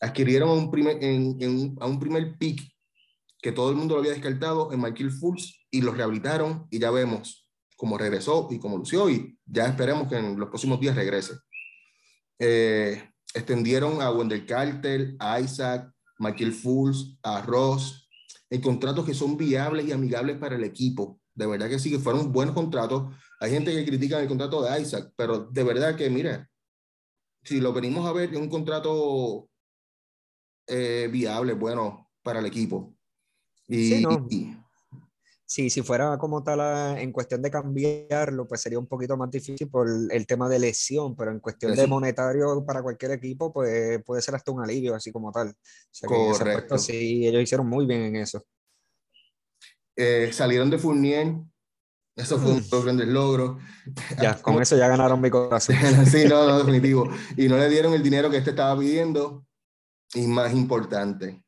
Adquirieron 0.00 0.50
a 0.50 0.52
un 0.52 0.70
primer, 0.70 1.02
en, 1.02 1.74
a 1.80 1.86
un 1.86 1.98
primer 1.98 2.36
pick 2.36 2.60
que 3.42 3.52
todo 3.52 3.70
el 3.70 3.76
mundo 3.76 3.94
lo 3.94 4.00
había 4.00 4.12
descartado 4.12 4.72
en 4.72 4.80
Michael 4.80 5.10
Fultz 5.10 5.66
y 5.70 5.82
lo 5.82 5.92
rehabilitaron 5.92 6.68
y 6.70 6.78
ya 6.78 6.90
vemos 6.90 7.48
cómo 7.76 7.98
regresó 7.98 8.46
y 8.50 8.60
cómo 8.60 8.78
lució 8.78 9.10
y 9.10 9.36
ya 9.44 9.66
esperemos 9.66 10.08
que 10.08 10.16
en 10.16 10.38
los 10.38 10.48
próximos 10.48 10.78
días 10.78 10.94
regrese. 10.94 11.34
Eh, 12.38 13.10
extendieron 13.34 14.00
a 14.00 14.12
Wendell 14.12 14.46
Carter, 14.46 15.16
a 15.18 15.40
Isaac, 15.40 15.92
Michael 16.18 16.52
Fools, 16.52 17.18
a 17.24 17.42
Ross, 17.42 18.08
en 18.48 18.60
contratos 18.60 19.04
que 19.04 19.14
son 19.14 19.36
viables 19.36 19.88
y 19.88 19.92
amigables 19.92 20.38
para 20.38 20.54
el 20.54 20.62
equipo. 20.62 21.20
De 21.34 21.46
verdad 21.46 21.68
que 21.68 21.80
sí, 21.80 21.90
que 21.90 21.98
fueron 21.98 22.30
buenos 22.30 22.54
contratos. 22.54 23.12
Hay 23.40 23.50
gente 23.50 23.72
que 23.72 23.84
critica 23.84 24.20
el 24.20 24.28
contrato 24.28 24.62
de 24.62 24.80
Isaac, 24.80 25.12
pero 25.16 25.40
de 25.40 25.64
verdad 25.64 25.96
que, 25.96 26.08
mira, 26.08 26.48
si 27.42 27.60
lo 27.60 27.72
venimos 27.72 28.06
a 28.06 28.12
ver, 28.12 28.32
es 28.32 28.38
un 28.38 28.48
contrato 28.48 29.48
eh, 30.68 31.08
viable, 31.10 31.54
bueno, 31.54 32.08
para 32.22 32.38
el 32.38 32.46
equipo. 32.46 32.94
Y, 33.72 34.56
Sí, 35.44 35.68
si 35.68 35.82
fuera 35.82 36.16
como 36.16 36.42
tal 36.42 36.60
ah, 36.62 36.98
en 36.98 37.12
cuestión 37.12 37.42
de 37.42 37.50
cambiarlo, 37.50 38.48
pues 38.48 38.62
sería 38.62 38.78
un 38.78 38.86
poquito 38.86 39.18
más 39.18 39.30
difícil 39.30 39.68
por 39.68 39.86
el 40.10 40.26
tema 40.26 40.48
de 40.48 40.58
lesión, 40.58 41.14
pero 41.14 41.30
en 41.30 41.40
cuestión 41.40 41.76
de 41.76 41.86
monetario 41.86 42.64
para 42.64 42.82
cualquier 42.82 43.10
equipo, 43.10 43.52
pues 43.52 44.02
puede 44.02 44.22
ser 44.22 44.34
hasta 44.34 44.50
un 44.50 44.62
alivio, 44.62 44.94
así 44.94 45.12
como 45.12 45.30
tal. 45.30 45.54
Correcto. 46.06 46.78
sí, 46.78 47.26
ellos 47.26 47.42
hicieron 47.42 47.68
muy 47.68 47.84
bien 47.84 48.00
en 48.00 48.16
eso. 48.16 48.42
Eh, 49.94 50.30
salieron 50.32 50.70
de 50.70 50.78
Fournier, 50.78 51.34
eso 52.14 52.38
fue 52.38 52.52
un 52.52 52.58
mm. 52.58 52.84
grandes 52.84 53.08
logro. 53.08 53.58
Ya, 54.20 54.34
con 54.42 54.60
eso 54.60 54.76
ya 54.76 54.88
ganaron 54.88 55.20
mi 55.20 55.30
corazón. 55.30 55.76
sí, 56.10 56.24
no, 56.26 56.46
no, 56.46 56.58
definitivo. 56.64 57.08
Y 57.36 57.48
no 57.48 57.56
le 57.56 57.68
dieron 57.68 57.94
el 57.94 58.02
dinero 58.02 58.30
que 58.30 58.38
este 58.38 58.50
estaba 58.50 58.78
pidiendo. 58.78 59.44
Y 60.14 60.26
más 60.26 60.52
importante, 60.52 61.42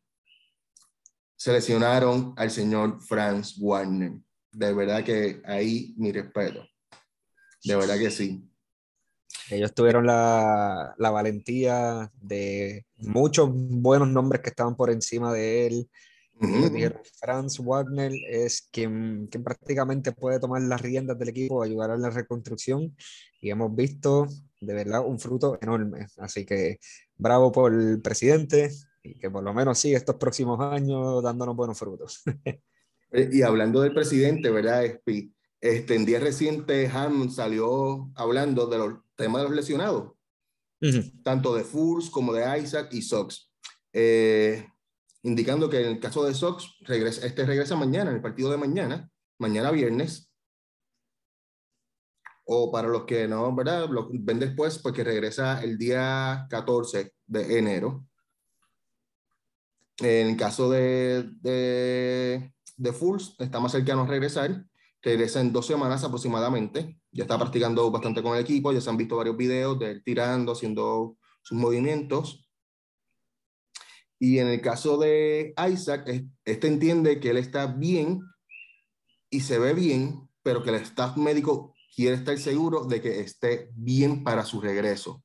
seleccionaron 1.37 2.35
al 2.37 2.51
señor 2.51 3.01
Franz 3.03 3.57
Warner. 3.59 4.13
De 4.53 4.73
verdad 4.73 5.05
que 5.05 5.41
ahí 5.45 5.95
mi 5.97 6.13
respeto. 6.13 6.67
De 7.65 7.77
verdad 7.77 7.99
que 7.99 8.11
sí. 8.11 8.49
Ellos 9.51 9.75
tuvieron 9.75 10.07
la, 10.07 10.95
la 10.97 11.11
valentía 11.11 12.11
de 12.17 12.87
muchos 12.97 13.51
buenos 13.53 14.09
nombres 14.09 14.43
que 14.43 14.51
estaban 14.51 14.77
por 14.77 14.91
encima 14.91 15.33
de 15.33 15.67
él. 15.67 15.89
Franz 17.21 17.59
Wagner 17.61 18.13
es 18.29 18.69
quien, 18.73 19.29
quien, 19.29 19.45
prácticamente 19.45 20.13
puede 20.13 20.41
tomar 20.41 20.63
las 20.63 20.81
riendas 20.81 21.19
del 21.19 21.29
equipo, 21.29 21.63
ayudar 21.63 21.93
a 21.93 21.97
la 21.97 22.11
reconstrucción 22.11 22.97
y 23.41 23.51
hemos 23.51 23.75
visto 23.75 24.27
de 24.61 24.75
verdad 24.75 25.07
un 25.07 25.19
fruto 25.19 25.59
enorme. 25.61 26.07
Así 26.19 26.45
que 26.45 26.79
bravo 27.17 27.53
por 27.53 27.73
el 27.73 28.01
presidente, 28.01 28.71
y 29.05 29.19
que 29.19 29.31
por 29.31 29.45
lo 29.45 29.53
menos 29.53 29.79
sí 29.79 29.95
estos 29.95 30.17
próximos 30.17 30.59
años 30.61 31.23
dándonos 31.23 31.55
buenos 31.55 31.79
frutos. 31.79 32.23
Y 33.13 33.43
hablando 33.43 33.81
del 33.81 33.95
presidente, 33.95 34.51
¿verdad, 34.51 34.85
Espi? 34.85 35.33
Este, 35.61 35.95
en 35.95 36.05
día 36.05 36.19
reciente, 36.19 36.89
Ham 36.89 37.31
salió 37.31 38.11
hablando 38.17 38.67
de 38.67 38.79
los 38.79 38.95
temas 39.15 39.41
de 39.41 39.49
los 39.49 39.57
lesionados, 39.57 40.15
tanto 41.23 41.55
de 41.55 41.63
Furs 41.63 42.11
como 42.11 42.33
de 42.33 42.59
Isaac 42.59 42.89
y 42.93 43.03
Sox, 43.03 43.53
eh, 43.93 44.67
indicando 45.23 45.71
que 45.71 45.81
en 45.81 45.91
el 45.91 46.01
caso 46.01 46.25
de 46.25 46.35
Sox, 46.35 46.77
regresa, 46.81 47.25
este 47.25 47.47
regresa 47.47 47.77
mañana, 47.77 48.11
en 48.11 48.17
el 48.17 48.23
partido 48.23 48.51
de 48.51 48.57
mañana, 48.57 49.09
mañana 49.39 49.71
viernes, 49.71 50.29
o 52.45 52.71
para 52.71 52.89
los 52.89 53.05
que 53.05 53.29
no, 53.29 53.55
¿verdad? 53.55 53.89
Lo 53.89 54.09
ven 54.13 54.41
después, 54.41 54.79
porque 54.81 55.05
regresa 55.05 55.63
el 55.63 55.79
día 55.79 56.47
14 56.51 57.15
de 57.27 57.59
enero. 57.59 58.07
En 59.99 60.29
el 60.29 60.37
caso 60.37 60.71
de, 60.71 61.31
de, 61.41 62.53
de 62.77 62.93
Fools, 62.93 63.37
está 63.39 63.61
más 63.61 63.73
cercano 63.73 64.03
a 64.03 64.07
regresar. 64.07 64.65
Regresa 65.03 65.41
en 65.41 65.53
dos 65.53 65.67
semanas 65.67 66.03
aproximadamente. 66.03 66.99
Ya 67.13 67.25
está 67.25 67.39
practicando 67.39 67.91
bastante 67.91 68.23
con 68.23 68.35
el 68.35 68.43
equipo. 68.43 68.73
Ya 68.73 68.81
se 68.81 68.91
han 68.91 68.97
visto 68.97 69.17
varios 69.17 69.37
videos 69.37 69.79
de 69.79 69.93
él 69.93 70.03
tirando, 70.05 70.53
haciendo 70.53 71.17
sus 71.43 71.59
movimientos. 71.59 72.49
Y 74.19 74.39
en 74.39 74.49
el 74.49 74.61
caso 74.61 74.97
de 74.97 75.55
Isaac, 75.71 76.09
este 76.45 76.67
entiende 76.67 77.21
que 77.21 77.31
él 77.31 77.37
está 77.37 77.67
bien 77.67 78.21
y 79.29 79.41
se 79.41 79.59
ve 79.59 79.75
bien, 79.75 80.29
pero 80.43 80.63
que 80.63 80.71
el 80.71 80.77
staff 80.77 81.17
médico 81.17 81.75
quiere 81.95 82.17
estar 82.17 82.39
seguro 82.39 82.85
de 82.85 83.01
que 83.01 83.21
esté 83.21 83.71
bien 83.75 84.25
para 84.25 84.45
su 84.45 84.61
regreso. 84.61 85.23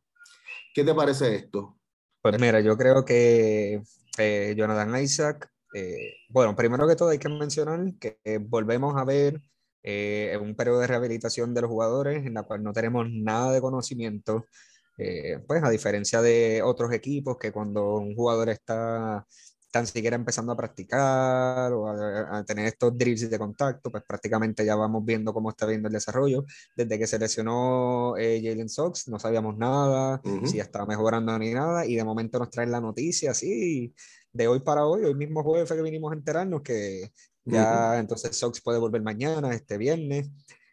¿Qué 0.73 0.83
te 0.83 0.93
parece 0.93 1.35
esto? 1.35 1.79
Pues 2.21 2.39
mira, 2.39 2.59
yo 2.59 2.77
creo 2.77 3.05
que 3.05 3.81
eh, 4.19 4.53
Jonathan 4.57 5.01
Isaac. 5.01 5.49
Eh, 5.73 6.13
bueno, 6.29 6.55
primero 6.55 6.87
que 6.87 6.95
todo 6.95 7.09
hay 7.09 7.19
que 7.19 7.29
mencionar 7.29 7.79
que 7.99 8.17
volvemos 8.41 8.95
a 8.97 9.05
ver 9.05 9.41
eh, 9.83 10.37
un 10.41 10.55
periodo 10.55 10.79
de 10.79 10.87
rehabilitación 10.87 11.53
de 11.53 11.61
los 11.61 11.69
jugadores 11.69 12.25
en 12.25 12.33
la 12.33 12.43
cual 12.43 12.63
no 12.63 12.73
tenemos 12.73 13.07
nada 13.09 13.51
de 13.53 13.61
conocimiento. 13.61 14.45
pues 15.47 15.63
a 15.63 15.69
diferencia 15.69 16.21
de 16.21 16.61
otros 16.63 16.91
equipos 16.93 17.37
que 17.37 17.51
cuando 17.51 17.95
un 17.97 18.15
jugador 18.15 18.49
está 18.49 19.25
tan 19.71 19.85
siquiera 19.85 20.15
empezando 20.15 20.51
a 20.51 20.57
practicar 20.57 21.71
o 21.73 21.87
a, 21.87 22.43
tener 22.45 22.65
estos 22.65 22.97
drills 22.97 23.29
de 23.29 23.37
contacto, 23.37 23.91
pues 23.91 24.03
prácticamente 24.07 24.65
ya 24.65 24.75
vamos 24.75 25.05
viendo 25.05 25.33
cómo 25.33 25.49
está 25.49 25.65
viendo 25.65 25.87
el 25.87 25.93
desarrollo. 25.93 26.45
Desde 26.75 26.97
que 26.97 27.07
se 27.07 27.19
lesionó 27.19 28.17
eh, 28.17 28.41
Jalen 28.43 28.69
Sox, 28.69 29.07
no 29.07 29.19
sabíamos 29.19 29.57
nada, 29.57 30.21
si 30.45 30.59
estaba 30.59 30.85
mejorando 30.85 31.37
ni 31.37 31.53
nada, 31.53 31.85
y 31.85 31.95
de 31.95 32.03
momento 32.03 32.39
nos 32.39 32.49
traen 32.49 32.71
la 32.71 32.81
noticia 32.81 33.31
así, 33.31 33.93
de 34.31 34.47
hoy 34.47 34.59
para 34.59 34.85
hoy, 34.85 35.03
hoy 35.03 35.15
mismo 35.15 35.43
jueves 35.43 35.67
fue 35.67 35.77
que 35.77 35.83
vinimos 35.83 36.11
a 36.11 36.15
enterarnos 36.15 36.61
que 36.61 37.11
ya 37.45 37.97
entonces 37.99 38.35
Sox 38.35 38.61
puede 38.61 38.79
volver 38.79 39.01
mañana, 39.01 39.53
este 39.53 39.77
viernes. 39.77 40.29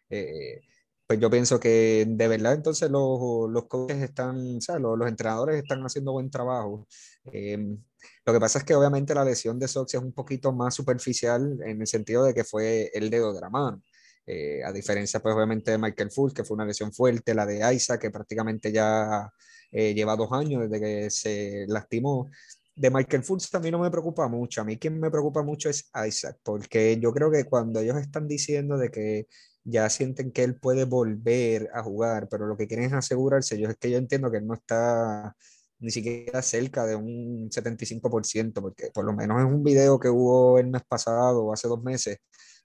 Eh, 0.09 0.61
pues 1.07 1.19
yo 1.19 1.29
pienso 1.29 1.59
que 1.59 2.05
de 2.07 2.27
verdad 2.27 2.53
entonces 2.53 2.91
los, 2.91 3.49
los 3.49 3.65
coaches 3.67 3.97
están, 4.01 4.57
o 4.57 4.61
sea, 4.61 4.77
los, 4.77 4.97
los 4.97 5.07
entrenadores 5.07 5.57
están 5.57 5.81
haciendo 5.83 6.11
buen 6.11 6.29
trabajo. 6.29 6.85
Eh, 7.31 7.77
lo 8.25 8.33
que 8.33 8.39
pasa 8.39 8.59
es 8.59 8.65
que 8.65 8.75
obviamente 8.75 9.15
la 9.15 9.23
lesión 9.23 9.57
de 9.59 9.67
Sox 9.67 9.93
es 9.93 10.01
un 10.01 10.13
poquito 10.13 10.51
más 10.51 10.75
superficial 10.75 11.59
en 11.65 11.81
el 11.81 11.87
sentido 11.87 12.23
de 12.23 12.33
que 12.33 12.43
fue 12.43 12.91
el 12.93 13.09
dedo 13.09 13.33
de 13.33 13.41
la 13.41 13.49
mano. 13.49 13.81
Eh, 14.25 14.61
a 14.63 14.73
diferencia, 14.73 15.21
pues 15.21 15.33
obviamente 15.33 15.71
de 15.71 15.77
Michael 15.77 16.11
Fultz, 16.11 16.33
que 16.35 16.43
fue 16.43 16.55
una 16.55 16.65
lesión 16.65 16.91
fuerte, 16.91 17.33
la 17.33 17.45
de 17.45 17.73
Isaac, 17.73 18.01
que 18.01 18.11
prácticamente 18.11 18.73
ya 18.73 19.31
eh, 19.71 19.93
lleva 19.93 20.17
dos 20.17 20.31
años 20.33 20.69
desde 20.69 20.79
que 20.81 21.09
se 21.09 21.65
lastimó. 21.67 22.29
De 22.75 22.91
Michael 22.91 23.23
Fultz 23.23 23.49
también 23.49 23.71
no 23.71 23.79
me 23.79 23.89
preocupa 23.89 24.27
mucho. 24.27 24.61
A 24.61 24.65
mí 24.65 24.77
quien 24.77 24.99
me 24.99 25.09
preocupa 25.09 25.43
mucho 25.43 25.69
es 25.69 25.89
Isaac, 26.05 26.37
porque 26.43 26.99
yo 26.99 27.13
creo 27.13 27.31
que 27.31 27.45
cuando 27.45 27.79
ellos 27.79 27.97
están 27.97 28.27
diciendo 28.27 28.77
de 28.77 28.89
que 28.91 29.27
ya 29.63 29.89
sienten 29.89 30.31
que 30.31 30.43
él 30.43 30.59
puede 30.59 30.85
volver 30.85 31.69
a 31.73 31.83
jugar, 31.83 32.27
pero 32.29 32.47
lo 32.47 32.57
que 32.57 32.67
quieren 32.67 32.85
es 32.87 32.93
asegurarse, 32.93 33.57
yo 33.59 33.69
es 33.69 33.77
que 33.77 33.91
yo 33.91 33.97
entiendo 33.97 34.31
que 34.31 34.37
él 34.37 34.47
no 34.47 34.53
está 34.53 35.35
ni 35.79 35.91
siquiera 35.91 36.41
cerca 36.41 36.85
de 36.85 36.95
un 36.95 37.49
75%, 37.49 38.61
porque 38.61 38.89
por 38.93 39.05
lo 39.05 39.13
menos 39.13 39.39
en 39.41 39.47
un 39.47 39.63
video 39.63 39.99
que 39.99 40.09
hubo 40.09 40.59
el 40.59 40.67
mes 40.67 40.83
pasado 40.87 41.45
o 41.45 41.53
hace 41.53 41.67
dos 41.67 41.83
meses, 41.83 42.17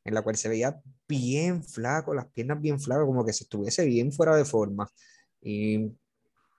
en 0.04 0.14
la 0.14 0.22
cual 0.22 0.36
se 0.36 0.48
veía 0.48 0.80
bien 1.08 1.62
flaco, 1.64 2.14
las 2.14 2.26
piernas 2.32 2.60
bien 2.60 2.80
flacas, 2.80 3.06
como 3.06 3.24
que 3.24 3.32
se 3.32 3.44
estuviese 3.44 3.84
bien 3.84 4.12
fuera 4.12 4.36
de 4.36 4.44
forma. 4.44 4.88
Y 5.40 5.92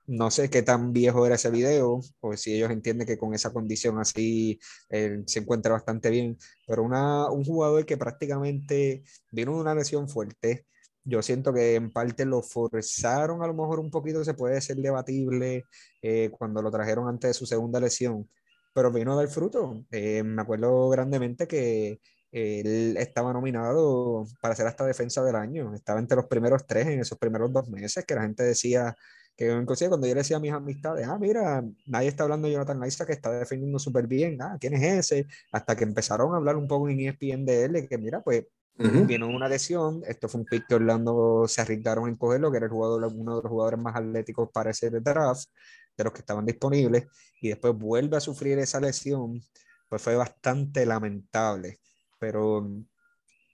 no 0.07 0.31
sé 0.31 0.49
qué 0.49 0.61
tan 0.63 0.93
viejo 0.93 1.25
era 1.25 1.35
ese 1.35 1.49
video, 1.49 2.01
o 2.19 2.37
si 2.37 2.55
ellos 2.55 2.71
entienden 2.71 3.07
que 3.07 3.17
con 3.17 3.33
esa 3.33 3.51
condición 3.51 3.99
así 3.99 4.59
se 4.89 5.39
encuentra 5.39 5.73
bastante 5.73 6.09
bien, 6.09 6.37
pero 6.67 6.83
una, 6.83 7.29
un 7.31 7.43
jugador 7.45 7.85
que 7.85 7.97
prácticamente 7.97 9.03
vino 9.31 9.55
de 9.55 9.61
una 9.61 9.75
lesión 9.75 10.09
fuerte, 10.09 10.65
yo 11.03 11.21
siento 11.21 11.53
que 11.53 11.75
en 11.75 11.91
parte 11.91 12.25
lo 12.25 12.41
forzaron 12.41 13.43
a 13.43 13.47
lo 13.47 13.53
mejor 13.53 13.79
un 13.79 13.89
poquito, 13.91 14.23
se 14.23 14.33
puede 14.33 14.61
ser 14.61 14.77
debatible 14.77 15.65
eh, 16.01 16.29
cuando 16.31 16.61
lo 16.61 16.71
trajeron 16.71 17.07
antes 17.07 17.29
de 17.29 17.33
su 17.33 17.45
segunda 17.45 17.79
lesión, 17.79 18.29
pero 18.73 18.91
vino 18.91 19.13
a 19.13 19.15
dar 19.15 19.27
fruto. 19.27 19.85
Eh, 19.91 20.23
me 20.23 20.41
acuerdo 20.41 20.89
grandemente 20.89 21.47
que 21.47 21.99
él 22.31 22.97
estaba 22.97 23.31
nominado 23.31 24.25
para 24.41 24.55
ser 24.55 24.65
hasta 24.67 24.85
defensa 24.85 25.23
del 25.23 25.35
año, 25.35 25.73
estaba 25.75 25.99
entre 25.99 26.15
los 26.17 26.25
primeros 26.25 26.65
tres 26.65 26.87
en 26.87 26.99
esos 26.99 27.17
primeros 27.19 27.51
dos 27.53 27.69
meses, 27.69 28.05
que 28.05 28.15
la 28.15 28.23
gente 28.23 28.43
decía, 28.43 28.95
que 29.35 29.51
inclusive 29.51 29.89
cuando 29.89 30.07
yo 30.07 30.13
le 30.13 30.21
decía 30.21 30.37
a 30.37 30.39
mis 30.39 30.51
amistades, 30.51 31.07
ah, 31.07 31.17
mira, 31.19 31.63
nadie 31.85 32.07
está 32.09 32.23
hablando 32.23 32.47
de 32.47 32.53
Jonathan 32.53 32.85
Isaac 32.85 33.07
que 33.07 33.13
está 33.13 33.31
defendiendo 33.31 33.79
súper 33.79 34.07
bien, 34.07 34.41
ah, 34.41 34.57
¿quién 34.59 34.73
es 34.73 35.11
ese? 35.11 35.27
Hasta 35.51 35.75
que 35.75 35.83
empezaron 35.83 36.33
a 36.33 36.37
hablar 36.37 36.55
un 36.55 36.67
poco 36.67 36.89
en 36.89 36.99
ESPN 36.99 37.45
de 37.45 37.65
él, 37.65 37.87
que 37.87 37.97
mira, 37.97 38.21
pues 38.21 38.45
Vino 38.75 39.27
una 39.27 39.47
lesión, 39.47 40.01
esto 40.07 40.27
fue 40.27 40.41
un 40.41 40.47
pick 40.47 40.67
que 40.67 40.75
Orlando 40.75 41.45
se 41.47 41.61
arriesgaron 41.61 42.09
en 42.09 42.15
cogerlo, 42.15 42.51
que 42.51 42.57
era 42.57 42.67
jugador, 42.67 43.03
uno 43.13 43.37
de 43.37 43.43
los 43.43 43.49
jugadores 43.49 43.79
más 43.79 43.95
atléticos 43.95 44.49
para 44.51 44.71
ese 44.71 44.89
draft, 44.89 45.47
de 45.95 46.03
los 46.03 46.11
que 46.11 46.19
estaban 46.19 46.45
disponibles, 46.45 47.05
y 47.39 47.49
después 47.49 47.75
vuelve 47.75 48.17
a 48.17 48.19
sufrir 48.19 48.57
esa 48.59 48.79
lesión. 48.79 49.41
pues 49.89 50.01
fue 50.01 50.15
bastante 50.15 50.85
lamentable. 50.87 51.79
Pero 52.19 52.67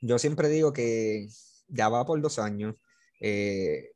yo 0.01 0.19
siempre 0.19 0.47
digo 0.47 0.71
que 0.71 1.27
ya 1.67 1.89
va 1.89 2.05
por 2.05 2.21
dos 2.21 2.39
años. 2.39 2.75
Eh, 3.19 3.91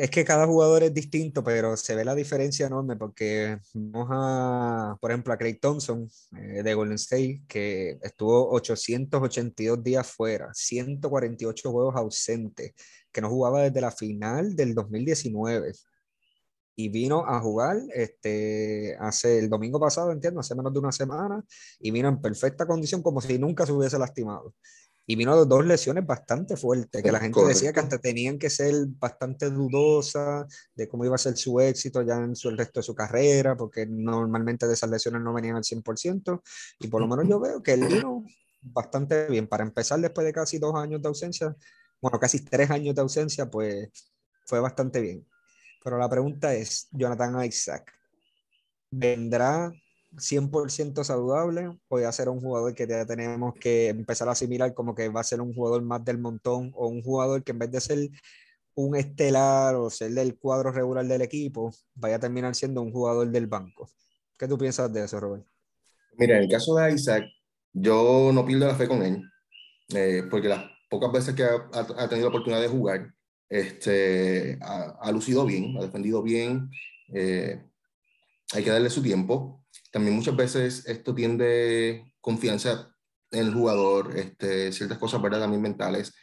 es 0.00 0.10
que 0.10 0.24
cada 0.24 0.46
jugador 0.46 0.82
es 0.82 0.94
distinto, 0.94 1.44
pero 1.44 1.76
se 1.76 1.94
ve 1.94 2.06
la 2.06 2.14
diferencia 2.14 2.66
enorme 2.66 2.96
porque 2.96 3.58
vamos 3.74 4.08
a, 4.10 4.96
por 4.98 5.10
ejemplo, 5.10 5.34
a 5.34 5.36
Craig 5.36 5.58
Thompson 5.60 6.08
eh, 6.38 6.62
de 6.62 6.74
Golden 6.74 6.94
State, 6.94 7.42
que 7.46 7.98
estuvo 8.02 8.50
882 8.50 9.82
días 9.82 10.10
fuera, 10.10 10.48
148 10.54 11.70
juegos 11.70 11.94
ausentes, 11.96 12.72
que 13.12 13.20
no 13.20 13.28
jugaba 13.28 13.60
desde 13.62 13.82
la 13.82 13.90
final 13.90 14.56
del 14.56 14.74
2019. 14.74 15.72
Y 16.76 16.88
vino 16.88 17.26
a 17.26 17.38
jugar 17.40 17.76
este, 17.94 18.96
hace 19.00 19.38
el 19.38 19.50
domingo 19.50 19.78
pasado, 19.78 20.12
entiendo, 20.12 20.40
hace 20.40 20.54
menos 20.54 20.72
de 20.72 20.78
una 20.78 20.92
semana, 20.92 21.44
y 21.78 21.90
vino 21.90 22.08
en 22.08 22.22
perfecta 22.22 22.66
condición 22.66 23.02
como 23.02 23.20
si 23.20 23.38
nunca 23.38 23.66
se 23.66 23.72
hubiese 23.72 23.98
lastimado 23.98 24.54
y 25.06 25.16
vino 25.16 25.36
de 25.36 25.46
dos 25.46 25.66
lesiones 25.66 26.06
bastante 26.06 26.56
fuertes, 26.56 27.02
que 27.02 27.10
la 27.10 27.18
gente 27.18 27.44
decía 27.44 27.72
que 27.72 27.80
hasta 27.80 27.98
tenían 27.98 28.38
que 28.38 28.48
ser 28.48 28.74
bastante 28.98 29.50
dudosas 29.50 30.46
de 30.74 30.88
cómo 30.88 31.04
iba 31.04 31.16
a 31.16 31.18
ser 31.18 31.36
su 31.36 31.58
éxito 31.60 32.02
ya 32.02 32.16
en 32.16 32.36
su, 32.36 32.48
el 32.48 32.58
resto 32.58 32.80
de 32.80 32.84
su 32.84 32.94
carrera, 32.94 33.56
porque 33.56 33.86
normalmente 33.86 34.66
de 34.66 34.74
esas 34.74 34.90
lesiones 34.90 35.22
no 35.22 35.32
venían 35.32 35.56
al 35.56 35.64
100%, 35.64 36.42
y 36.78 36.88
por 36.88 37.00
lo 37.00 37.08
menos 37.08 37.28
yo 37.28 37.40
veo 37.40 37.62
que 37.62 37.72
él 37.72 37.86
vino 37.88 38.24
bastante 38.62 39.26
bien. 39.26 39.48
Para 39.48 39.64
empezar, 39.64 40.00
después 40.00 40.24
de 40.24 40.32
casi 40.32 40.58
dos 40.58 40.74
años 40.76 41.02
de 41.02 41.08
ausencia, 41.08 41.56
bueno, 42.00 42.18
casi 42.18 42.44
tres 42.44 42.70
años 42.70 42.94
de 42.94 43.00
ausencia, 43.00 43.50
pues 43.50 43.88
fue 44.46 44.60
bastante 44.60 45.00
bien. 45.00 45.26
Pero 45.82 45.98
la 45.98 46.08
pregunta 46.08 46.54
es, 46.54 46.88
Jonathan 46.92 47.44
Isaac, 47.44 47.92
¿vendrá 48.90 49.72
100% 50.16 51.04
saludable, 51.04 51.78
puede 51.88 52.10
ser 52.12 52.28
un 52.28 52.40
jugador 52.40 52.74
que 52.74 52.86
ya 52.86 53.06
tenemos 53.06 53.54
que 53.54 53.88
empezar 53.88 54.28
a 54.28 54.32
asimilar 54.32 54.74
como 54.74 54.94
que 54.94 55.08
va 55.08 55.20
a 55.20 55.24
ser 55.24 55.40
un 55.40 55.54
jugador 55.54 55.82
más 55.82 56.04
del 56.04 56.18
montón 56.18 56.72
o 56.74 56.88
un 56.88 57.02
jugador 57.02 57.44
que 57.44 57.52
en 57.52 57.58
vez 57.60 57.70
de 57.70 57.80
ser 57.80 58.10
un 58.74 58.96
estelar 58.96 59.74
o 59.76 59.90
ser 59.90 60.12
del 60.12 60.38
cuadro 60.38 60.72
regular 60.72 61.06
del 61.06 61.22
equipo, 61.22 61.72
vaya 61.94 62.16
a 62.16 62.20
terminar 62.20 62.54
siendo 62.54 62.82
un 62.82 62.92
jugador 62.92 63.30
del 63.30 63.46
banco. 63.46 63.88
¿Qué 64.38 64.48
tú 64.48 64.56
piensas 64.58 64.92
de 64.92 65.04
eso, 65.04 65.20
Robert? 65.20 65.44
Mira, 66.16 66.36
en 66.36 66.44
el 66.44 66.48
caso 66.48 66.74
de 66.74 66.92
Isaac, 66.92 67.24
yo 67.72 68.30
no 68.32 68.44
pierdo 68.44 68.66
la 68.66 68.74
fe 68.74 68.88
con 68.88 69.02
él, 69.02 69.22
eh, 69.94 70.24
porque 70.30 70.48
las 70.48 70.64
pocas 70.88 71.12
veces 71.12 71.34
que 71.34 71.44
ha, 71.44 72.08
tenido 72.08 72.28
la 72.28 72.34
oportunidad 72.34 72.60
de 72.60 72.68
jugar, 72.68 73.14
este, 73.48 74.58
ha, 74.60 74.98
ha 75.00 75.12
lucido 75.12 75.44
bien, 75.44 75.76
ha 75.76 75.82
defendido 75.82 76.22
bien, 76.22 76.70
eh, 77.12 77.62
hay 78.52 78.64
que 78.64 78.70
darle 78.70 78.90
su 78.90 79.02
tiempo 79.02 79.59
también 79.90 80.14
muchas 80.14 80.36
veces 80.36 80.86
esto 80.86 81.14
tiende 81.14 82.12
confianza 82.20 82.94
en 83.30 83.46
el 83.46 83.54
jugador, 83.54 84.16
este, 84.16 84.72
ciertas 84.72 84.98
cosas, 84.98 85.20
¿verdad? 85.22 85.40
También 85.40 85.62
mentales. 85.62 86.14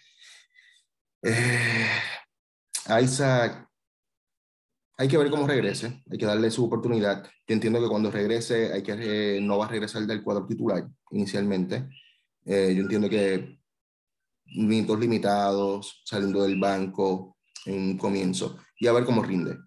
Eh, 1.21 1.87
Isaac, 3.01 3.67
hay 4.97 5.07
que 5.07 5.17
ver 5.17 5.29
cómo 5.29 5.47
regrese, 5.47 6.03
hay 6.09 6.17
que 6.17 6.25
darle 6.25 6.49
su 6.51 6.65
oportunidad. 6.65 7.23
Yo 7.47 7.53
entiendo 7.53 7.81
que 7.81 7.89
cuando 7.89 8.11
regrese, 8.11 8.73
hay 8.73 8.83
que, 8.83 9.37
eh, 9.37 9.41
no 9.41 9.57
va 9.57 9.65
a 9.65 9.69
regresar 9.69 10.05
del 10.05 10.23
cuadro 10.23 10.45
titular 10.47 10.87
inicialmente. 11.11 11.87
Eh, 12.45 12.73
yo 12.75 12.81
entiendo 12.81 13.09
que 13.09 13.59
minutos 14.45 14.99
limitados, 14.99 16.01
saliendo 16.05 16.43
del 16.43 16.59
banco 16.59 17.37
en 17.65 17.97
comienzo, 17.97 18.57
y 18.79 18.87
a 18.87 18.93
ver 18.93 19.03
cómo 19.05 19.21
rinde 19.21 19.57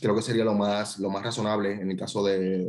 creo 0.00 0.14
que 0.14 0.22
sería 0.22 0.44
lo 0.44 0.54
más, 0.54 0.98
lo 0.98 1.10
más 1.10 1.22
razonable 1.22 1.72
en 1.72 1.90
el 1.90 1.96
caso 1.96 2.24
de, 2.24 2.66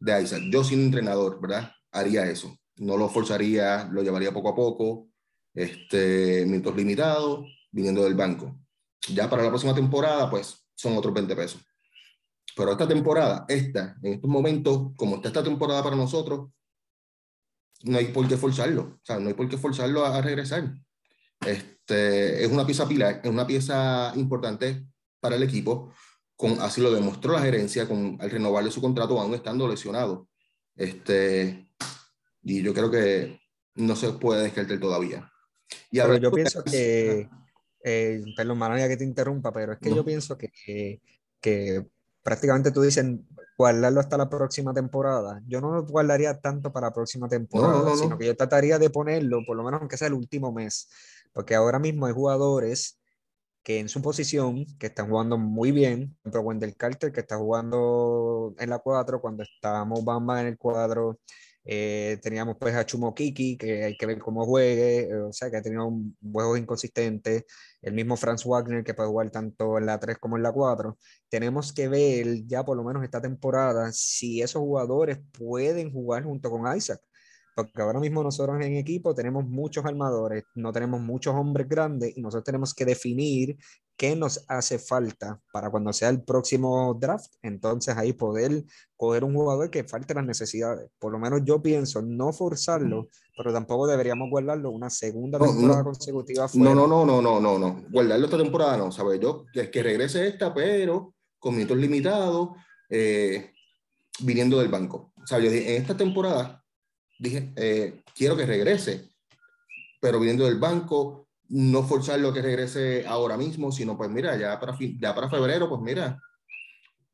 de 0.00 0.22
Isaac. 0.22 0.42
Yo 0.50 0.64
siendo 0.64 0.86
entrenador, 0.86 1.40
¿verdad? 1.40 1.70
Haría 1.92 2.26
eso. 2.26 2.56
No 2.76 2.96
lo 2.96 3.08
forzaría, 3.08 3.88
lo 3.90 4.02
llevaría 4.02 4.32
poco 4.32 4.50
a 4.50 4.54
poco, 4.54 5.08
este, 5.54 6.44
minutos 6.46 6.76
limitados, 6.76 7.46
viniendo 7.70 8.04
del 8.04 8.14
banco. 8.14 8.58
Ya 9.08 9.30
para 9.30 9.42
la 9.42 9.48
próxima 9.48 9.74
temporada, 9.74 10.28
pues 10.30 10.66
son 10.74 10.96
otros 10.96 11.14
20 11.14 11.34
pesos. 11.36 11.62
Pero 12.54 12.72
esta 12.72 12.88
temporada, 12.88 13.44
esta, 13.48 13.96
en 14.02 14.14
estos 14.14 14.30
momentos, 14.30 14.92
como 14.96 15.16
está 15.16 15.28
esta 15.28 15.44
temporada 15.44 15.82
para 15.82 15.96
nosotros, 15.96 16.50
no 17.84 17.98
hay 17.98 18.06
por 18.06 18.26
qué 18.28 18.36
forzarlo. 18.36 18.82
O 18.82 19.00
sea, 19.02 19.18
no 19.18 19.28
hay 19.28 19.34
por 19.34 19.48
qué 19.48 19.58
forzarlo 19.58 20.04
a, 20.04 20.16
a 20.16 20.22
regresar. 20.22 20.74
Este, 21.46 22.44
es 22.44 22.50
una 22.50 22.66
pieza 22.66 22.88
pilar, 22.88 23.20
es 23.22 23.30
una 23.30 23.46
pieza 23.46 24.12
importante 24.16 24.86
para 25.26 25.36
el 25.36 25.42
equipo 25.42 25.92
con, 26.36 26.60
así 26.60 26.80
lo 26.80 26.92
demostró 26.92 27.32
la 27.32 27.40
gerencia 27.40 27.88
con, 27.88 28.16
al 28.20 28.30
renovarle 28.30 28.70
su 28.70 28.80
contrato 28.80 29.18
aún 29.18 29.34
estando 29.34 29.66
lesionado. 29.66 30.28
Este, 30.76 31.68
y 32.42 32.62
yo 32.62 32.72
creo 32.72 32.90
que 32.90 33.40
no 33.74 33.96
se 33.96 34.12
puede 34.12 34.44
descartar 34.44 34.78
todavía. 34.78 35.28
Y 35.90 35.98
pero 35.98 36.16
yo 36.18 36.30
pienso 36.30 36.62
que, 36.62 37.28
eh, 37.82 38.22
perdón, 38.36 38.58
María, 38.58 38.86
que 38.86 38.96
te 38.96 39.04
interrumpa, 39.04 39.52
pero 39.52 39.72
es 39.72 39.78
que 39.80 39.92
yo 39.92 40.04
pienso 40.04 40.38
que, 40.38 40.52
que 41.40 41.84
prácticamente 42.22 42.70
tú 42.70 42.82
dices 42.82 43.04
guardarlo 43.58 43.98
hasta 43.98 44.16
la 44.16 44.28
próxima 44.28 44.72
temporada. 44.72 45.42
Yo 45.48 45.60
no 45.60 45.72
lo 45.72 45.86
guardaría 45.86 46.38
tanto 46.38 46.72
para 46.72 46.88
la 46.88 46.92
próxima 46.92 47.28
temporada, 47.28 47.96
sino 47.96 48.16
que 48.16 48.26
yo 48.26 48.36
trataría 48.36 48.78
de 48.78 48.90
ponerlo, 48.90 49.40
por 49.44 49.56
lo 49.56 49.64
menos 49.64 49.80
aunque 49.80 49.96
sea 49.96 50.08
el 50.08 50.14
último 50.14 50.52
mes, 50.52 50.88
porque 51.32 51.54
ahora 51.56 51.80
mismo 51.80 52.06
hay 52.06 52.12
jugadores 52.12 53.00
que 53.66 53.80
en 53.80 53.88
su 53.88 54.00
posición, 54.00 54.64
que 54.78 54.86
están 54.86 55.08
jugando 55.10 55.38
muy 55.38 55.72
bien, 55.72 56.16
por 56.22 56.30
ejemplo, 56.30 56.40
Wendell 56.42 56.76
Carter, 56.76 57.10
que 57.10 57.18
está 57.18 57.36
jugando 57.36 58.54
en 58.60 58.70
la 58.70 58.78
4, 58.78 59.20
cuando 59.20 59.42
estábamos 59.42 60.04
Bamba 60.04 60.40
en 60.40 60.46
el 60.46 60.56
cuadro, 60.56 61.18
eh, 61.64 62.16
teníamos 62.22 62.56
pues 62.60 62.76
a 62.76 62.86
Chumo 62.86 63.12
Kiki, 63.12 63.56
que 63.58 63.82
hay 63.82 63.96
que 63.96 64.06
ver 64.06 64.20
cómo 64.20 64.46
juegue, 64.46 65.12
o 65.16 65.32
sea, 65.32 65.50
que 65.50 65.56
ha 65.56 65.62
tenido 65.62 65.90
juegos 66.32 66.60
inconsistentes, 66.60 67.44
el 67.82 67.92
mismo 67.92 68.16
Franz 68.16 68.44
Wagner, 68.46 68.84
que 68.84 68.94
puede 68.94 69.08
jugar 69.08 69.32
tanto 69.32 69.78
en 69.78 69.86
la 69.86 69.98
3 69.98 70.18
como 70.18 70.36
en 70.36 70.44
la 70.44 70.52
4. 70.52 70.96
Tenemos 71.28 71.72
que 71.72 71.88
ver 71.88 72.46
ya 72.46 72.64
por 72.64 72.76
lo 72.76 72.84
menos 72.84 73.02
esta 73.02 73.20
temporada 73.20 73.90
si 73.92 74.42
esos 74.42 74.62
jugadores 74.62 75.18
pueden 75.36 75.90
jugar 75.90 76.22
junto 76.22 76.50
con 76.50 76.76
Isaac 76.76 77.00
porque 77.56 77.80
ahora 77.80 78.00
mismo 78.00 78.22
nosotros 78.22 78.60
en 78.60 78.76
equipo 78.76 79.14
tenemos 79.14 79.46
muchos 79.46 79.82
armadores, 79.86 80.44
no 80.54 80.72
tenemos 80.72 81.00
muchos 81.00 81.34
hombres 81.34 81.66
grandes 81.66 82.14
y 82.14 82.20
nosotros 82.20 82.44
tenemos 82.44 82.74
que 82.74 82.84
definir 82.84 83.56
qué 83.96 84.14
nos 84.14 84.44
hace 84.46 84.78
falta 84.78 85.40
para 85.50 85.70
cuando 85.70 85.90
sea 85.94 86.10
el 86.10 86.22
próximo 86.22 86.92
draft, 87.00 87.32
entonces 87.40 87.96
ahí 87.96 88.12
poder 88.12 88.62
coger 88.94 89.24
un 89.24 89.34
jugador 89.34 89.70
que 89.70 89.84
falte 89.84 90.12
las 90.12 90.26
necesidades. 90.26 90.90
Por 90.98 91.12
lo 91.12 91.18
menos 91.18 91.40
yo 91.46 91.62
pienso 91.62 92.02
no 92.02 92.30
forzarlo, 92.30 93.08
pero 93.34 93.54
tampoco 93.54 93.86
deberíamos 93.86 94.28
guardarlo 94.28 94.70
una 94.70 94.90
segunda 94.90 95.38
temporada 95.38 95.82
consecutiva. 95.82 96.46
No, 96.52 96.74
no, 96.74 96.86
no, 96.86 97.06
no, 97.06 97.22
no, 97.22 97.40
no, 97.40 97.58
no, 97.58 97.84
guardarlo 97.90 98.26
esta 98.26 98.36
temporada 98.36 98.76
no, 98.76 98.92
¿sabes? 98.92 99.18
Yo, 99.18 99.46
es 99.54 99.70
que 99.70 99.82
regrese 99.82 100.28
esta, 100.28 100.52
pero 100.52 101.14
con 101.38 101.56
minutos 101.56 101.78
limitados, 101.78 102.50
eh, 102.90 103.50
viniendo 104.20 104.58
del 104.58 104.68
banco. 104.68 105.14
¿Sabes? 105.24 105.52
En 105.52 105.82
esta 105.82 105.96
temporada 105.96 106.62
dije, 107.18 107.52
eh, 107.56 108.02
quiero 108.14 108.36
que 108.36 108.46
regrese, 108.46 109.08
pero 110.00 110.20
viniendo 110.20 110.44
del 110.44 110.58
banco, 110.58 111.28
no 111.48 111.82
forzarlo 111.82 112.32
que 112.32 112.42
regrese 112.42 113.04
ahora 113.06 113.36
mismo, 113.36 113.70
sino 113.72 113.96
pues 113.96 114.10
mira, 114.10 114.36
ya 114.36 114.58
para, 114.58 114.76
ya 114.78 115.14
para 115.14 115.30
febrero, 115.30 115.68
pues 115.68 115.80
mira, 115.80 116.20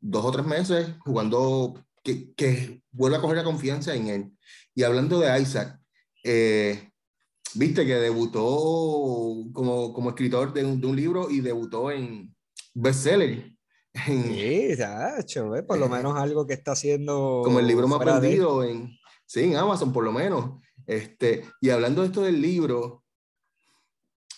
dos 0.01 0.25
o 0.25 0.31
tres 0.31 0.47
meses 0.47 0.89
jugando, 1.01 1.75
que, 2.03 2.33
que 2.35 2.83
vuelva 2.91 3.19
a 3.19 3.21
coger 3.21 3.37
la 3.37 3.45
confianza 3.45 3.95
en 3.95 4.09
él. 4.09 4.33
Y 4.75 4.83
hablando 4.83 5.21
de 5.21 5.41
Isaac, 5.41 5.79
eh, 6.25 6.91
viste 7.55 7.87
que 7.87 7.95
debutó 7.95 9.45
como, 9.53 9.93
como 9.93 10.11
escritor 10.11 10.53
de 10.53 10.65
un, 10.65 10.81
de 10.81 10.87
un, 10.87 10.97
libro 10.97 11.31
y 11.31 11.41
debutó 11.41 11.91
en 11.91 12.35
bestseller. 12.75 13.53
En, 14.07 14.25
sí, 14.25 14.75
ya, 14.77 15.19
hecho, 15.19 15.53
por 15.67 15.79
lo 15.79 15.89
menos 15.89 16.17
algo 16.17 16.47
que 16.47 16.55
está 16.55 16.73
haciendo. 16.73 17.43
Como 17.45 17.61
el 17.61 17.67
libro 17.67 17.87
más 17.87 18.03
vendido 18.03 18.65
en, 18.65 18.91
Sí, 19.33 19.45
en 19.45 19.57
Amazon 19.57 19.95
por 19.95 20.05
lo 20.05 20.13
menos. 20.13 20.61
Este, 20.87 21.47
y 21.59 21.71
hablando 21.71 22.03
de 22.03 22.09
esto 22.09 22.21
del 22.21 22.39
libro, 22.43 23.03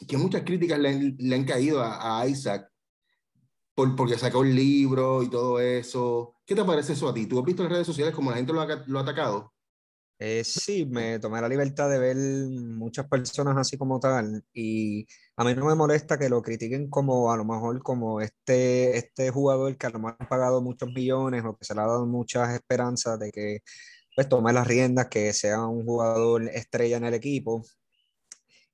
que 0.06 0.16
muchas 0.16 0.42
críticas 0.42 0.78
le, 0.78 1.16
le 1.18 1.34
han 1.34 1.44
caído 1.44 1.82
a, 1.82 2.20
a 2.20 2.28
Isaac 2.28 2.70
por, 3.74 3.96
porque 3.96 4.16
sacó 4.16 4.44
el 4.44 4.54
libro 4.54 5.24
y 5.24 5.28
todo 5.28 5.58
eso. 5.58 6.36
¿Qué 6.46 6.54
te 6.54 6.62
parece 6.62 6.92
eso 6.92 7.08
a 7.08 7.14
ti? 7.14 7.26
¿Tú 7.26 7.40
has 7.40 7.44
visto 7.44 7.64
en 7.64 7.70
redes 7.70 7.88
sociales 7.88 8.14
cómo 8.14 8.30
la 8.30 8.36
gente 8.36 8.52
lo 8.52 8.60
ha, 8.60 8.84
lo 8.86 9.00
ha 9.00 9.02
atacado? 9.02 9.52
Eh, 10.20 10.44
sí, 10.44 10.86
me 10.86 11.18
tomé 11.18 11.40
la 11.40 11.48
libertad 11.48 11.90
de 11.90 11.98
ver 11.98 12.16
muchas 12.16 13.08
personas 13.08 13.56
así 13.56 13.76
como 13.76 13.98
tal 13.98 14.44
y 14.52 15.08
a 15.36 15.42
mí 15.42 15.54
no 15.56 15.66
me 15.66 15.74
molesta 15.74 16.16
que 16.16 16.28
lo 16.28 16.40
critiquen 16.40 16.88
como 16.88 17.32
a 17.32 17.36
lo 17.36 17.44
mejor 17.44 17.82
como 17.82 18.20
este, 18.20 18.96
este 18.96 19.30
jugador 19.30 19.76
que 19.76 19.88
a 19.88 19.90
lo 19.90 19.98
mejor 19.98 20.16
ha 20.20 20.28
pagado 20.28 20.62
muchos 20.62 20.88
millones 20.92 21.42
o 21.44 21.56
que 21.56 21.64
se 21.64 21.74
le 21.74 21.80
ha 21.80 21.86
dado 21.88 22.06
muchas 22.06 22.54
esperanzas 22.54 23.18
de 23.18 23.32
que 23.32 23.62
pues 24.14 24.28
tome 24.28 24.52
las 24.52 24.66
riendas, 24.66 25.08
que 25.08 25.32
sea 25.32 25.66
un 25.66 25.84
jugador 25.84 26.48
estrella 26.48 26.96
en 26.96 27.04
el 27.04 27.14
equipo. 27.14 27.64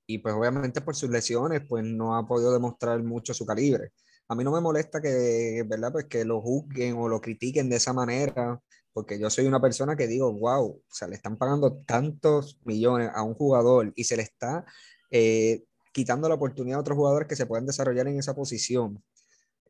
Y 0.05 0.19
pues 0.19 0.35
obviamente 0.35 0.81
por 0.81 0.95
sus 0.95 1.09
lesiones, 1.09 1.61
pues 1.67 1.83
no 1.85 2.15
ha 2.17 2.27
podido 2.27 2.53
demostrar 2.53 3.01
mucho 3.03 3.33
su 3.33 3.45
calibre. 3.45 3.91
a 4.27 4.35
mí 4.35 4.43
no 4.43 4.51
me 4.51 4.61
molesta 4.61 5.01
que, 5.01 5.63
¿verdad? 5.67 5.91
Pues 5.91 6.05
que 6.05 6.25
lo 6.25 6.41
juzguen 6.41 6.95
o 6.97 7.07
lo 7.09 7.21
critiquen 7.21 7.69
de 7.69 7.77
esa 7.77 7.93
manera, 7.93 8.61
porque 8.93 9.19
yo 9.19 9.29
soy 9.29 9.45
una 9.45 9.61
persona 9.61 9.95
que 9.95 10.07
digo, 10.07 10.31
wow, 10.33 10.67
o 10.69 10.83
sea, 10.89 11.07
le 11.07 11.15
están 11.15 11.37
pagando 11.37 11.77
tantos 11.85 12.59
millones 12.65 13.09
a 13.13 13.23
un 13.23 13.33
jugador 13.35 13.91
y 13.95 14.03
se 14.05 14.17
le 14.17 14.23
está 14.23 14.65
eh, 15.11 15.63
quitando 15.91 16.29
la 16.29 16.35
oportunidad 16.35 16.77
a 16.79 16.81
otros 16.81 16.97
jugadores 16.97 17.27
que 17.27 17.35
se 17.35 17.45
pueden 17.45 17.65
desarrollar 17.65 18.07
en 18.07 18.19
esa 18.19 18.35
posición 18.35 19.03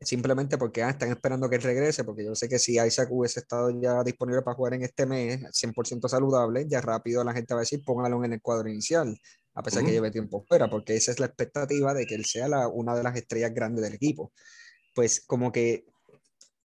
simplemente 0.04 0.58
porque 0.58 0.82
ah, 0.82 0.90
están 0.90 1.10
esperando 1.10 1.48
que 1.48 1.56
él 1.56 1.62
regrese, 1.62 2.04
porque 2.04 2.24
yo 2.24 2.34
sé 2.34 2.48
que 2.48 2.58
si 2.58 2.78
Isaac 2.78 3.08
hubiese 3.10 3.40
estado 3.40 3.70
ya 3.80 4.02
disponible 4.02 4.42
para 4.42 4.56
jugar 4.56 4.74
en 4.74 4.82
este 4.82 5.06
mes, 5.06 5.40
100% 5.52 6.08
saludable, 6.08 6.66
ya 6.68 6.80
rápido 6.80 7.24
la 7.24 7.32
gente 7.32 7.54
va 7.54 7.60
a 7.60 7.62
decir 7.62 7.82
póngalo 7.84 8.24
en 8.24 8.32
el 8.32 8.40
cuadro 8.40 8.68
inicial, 8.68 9.16
a 9.54 9.62
pesar 9.62 9.82
de 9.82 9.88
que 9.88 9.92
lleve 9.92 10.10
tiempo 10.10 10.44
fuera, 10.46 10.68
porque 10.68 10.96
esa 10.96 11.12
es 11.12 11.20
la 11.20 11.26
expectativa 11.26 11.94
de 11.94 12.06
que 12.06 12.14
él 12.14 12.24
sea 12.24 12.48
la, 12.48 12.68
una 12.68 12.94
de 12.94 13.02
las 13.02 13.16
estrellas 13.16 13.52
grandes 13.54 13.84
del 13.84 13.94
equipo. 13.94 14.32
Pues 14.94 15.20
como 15.26 15.52
que 15.52 15.86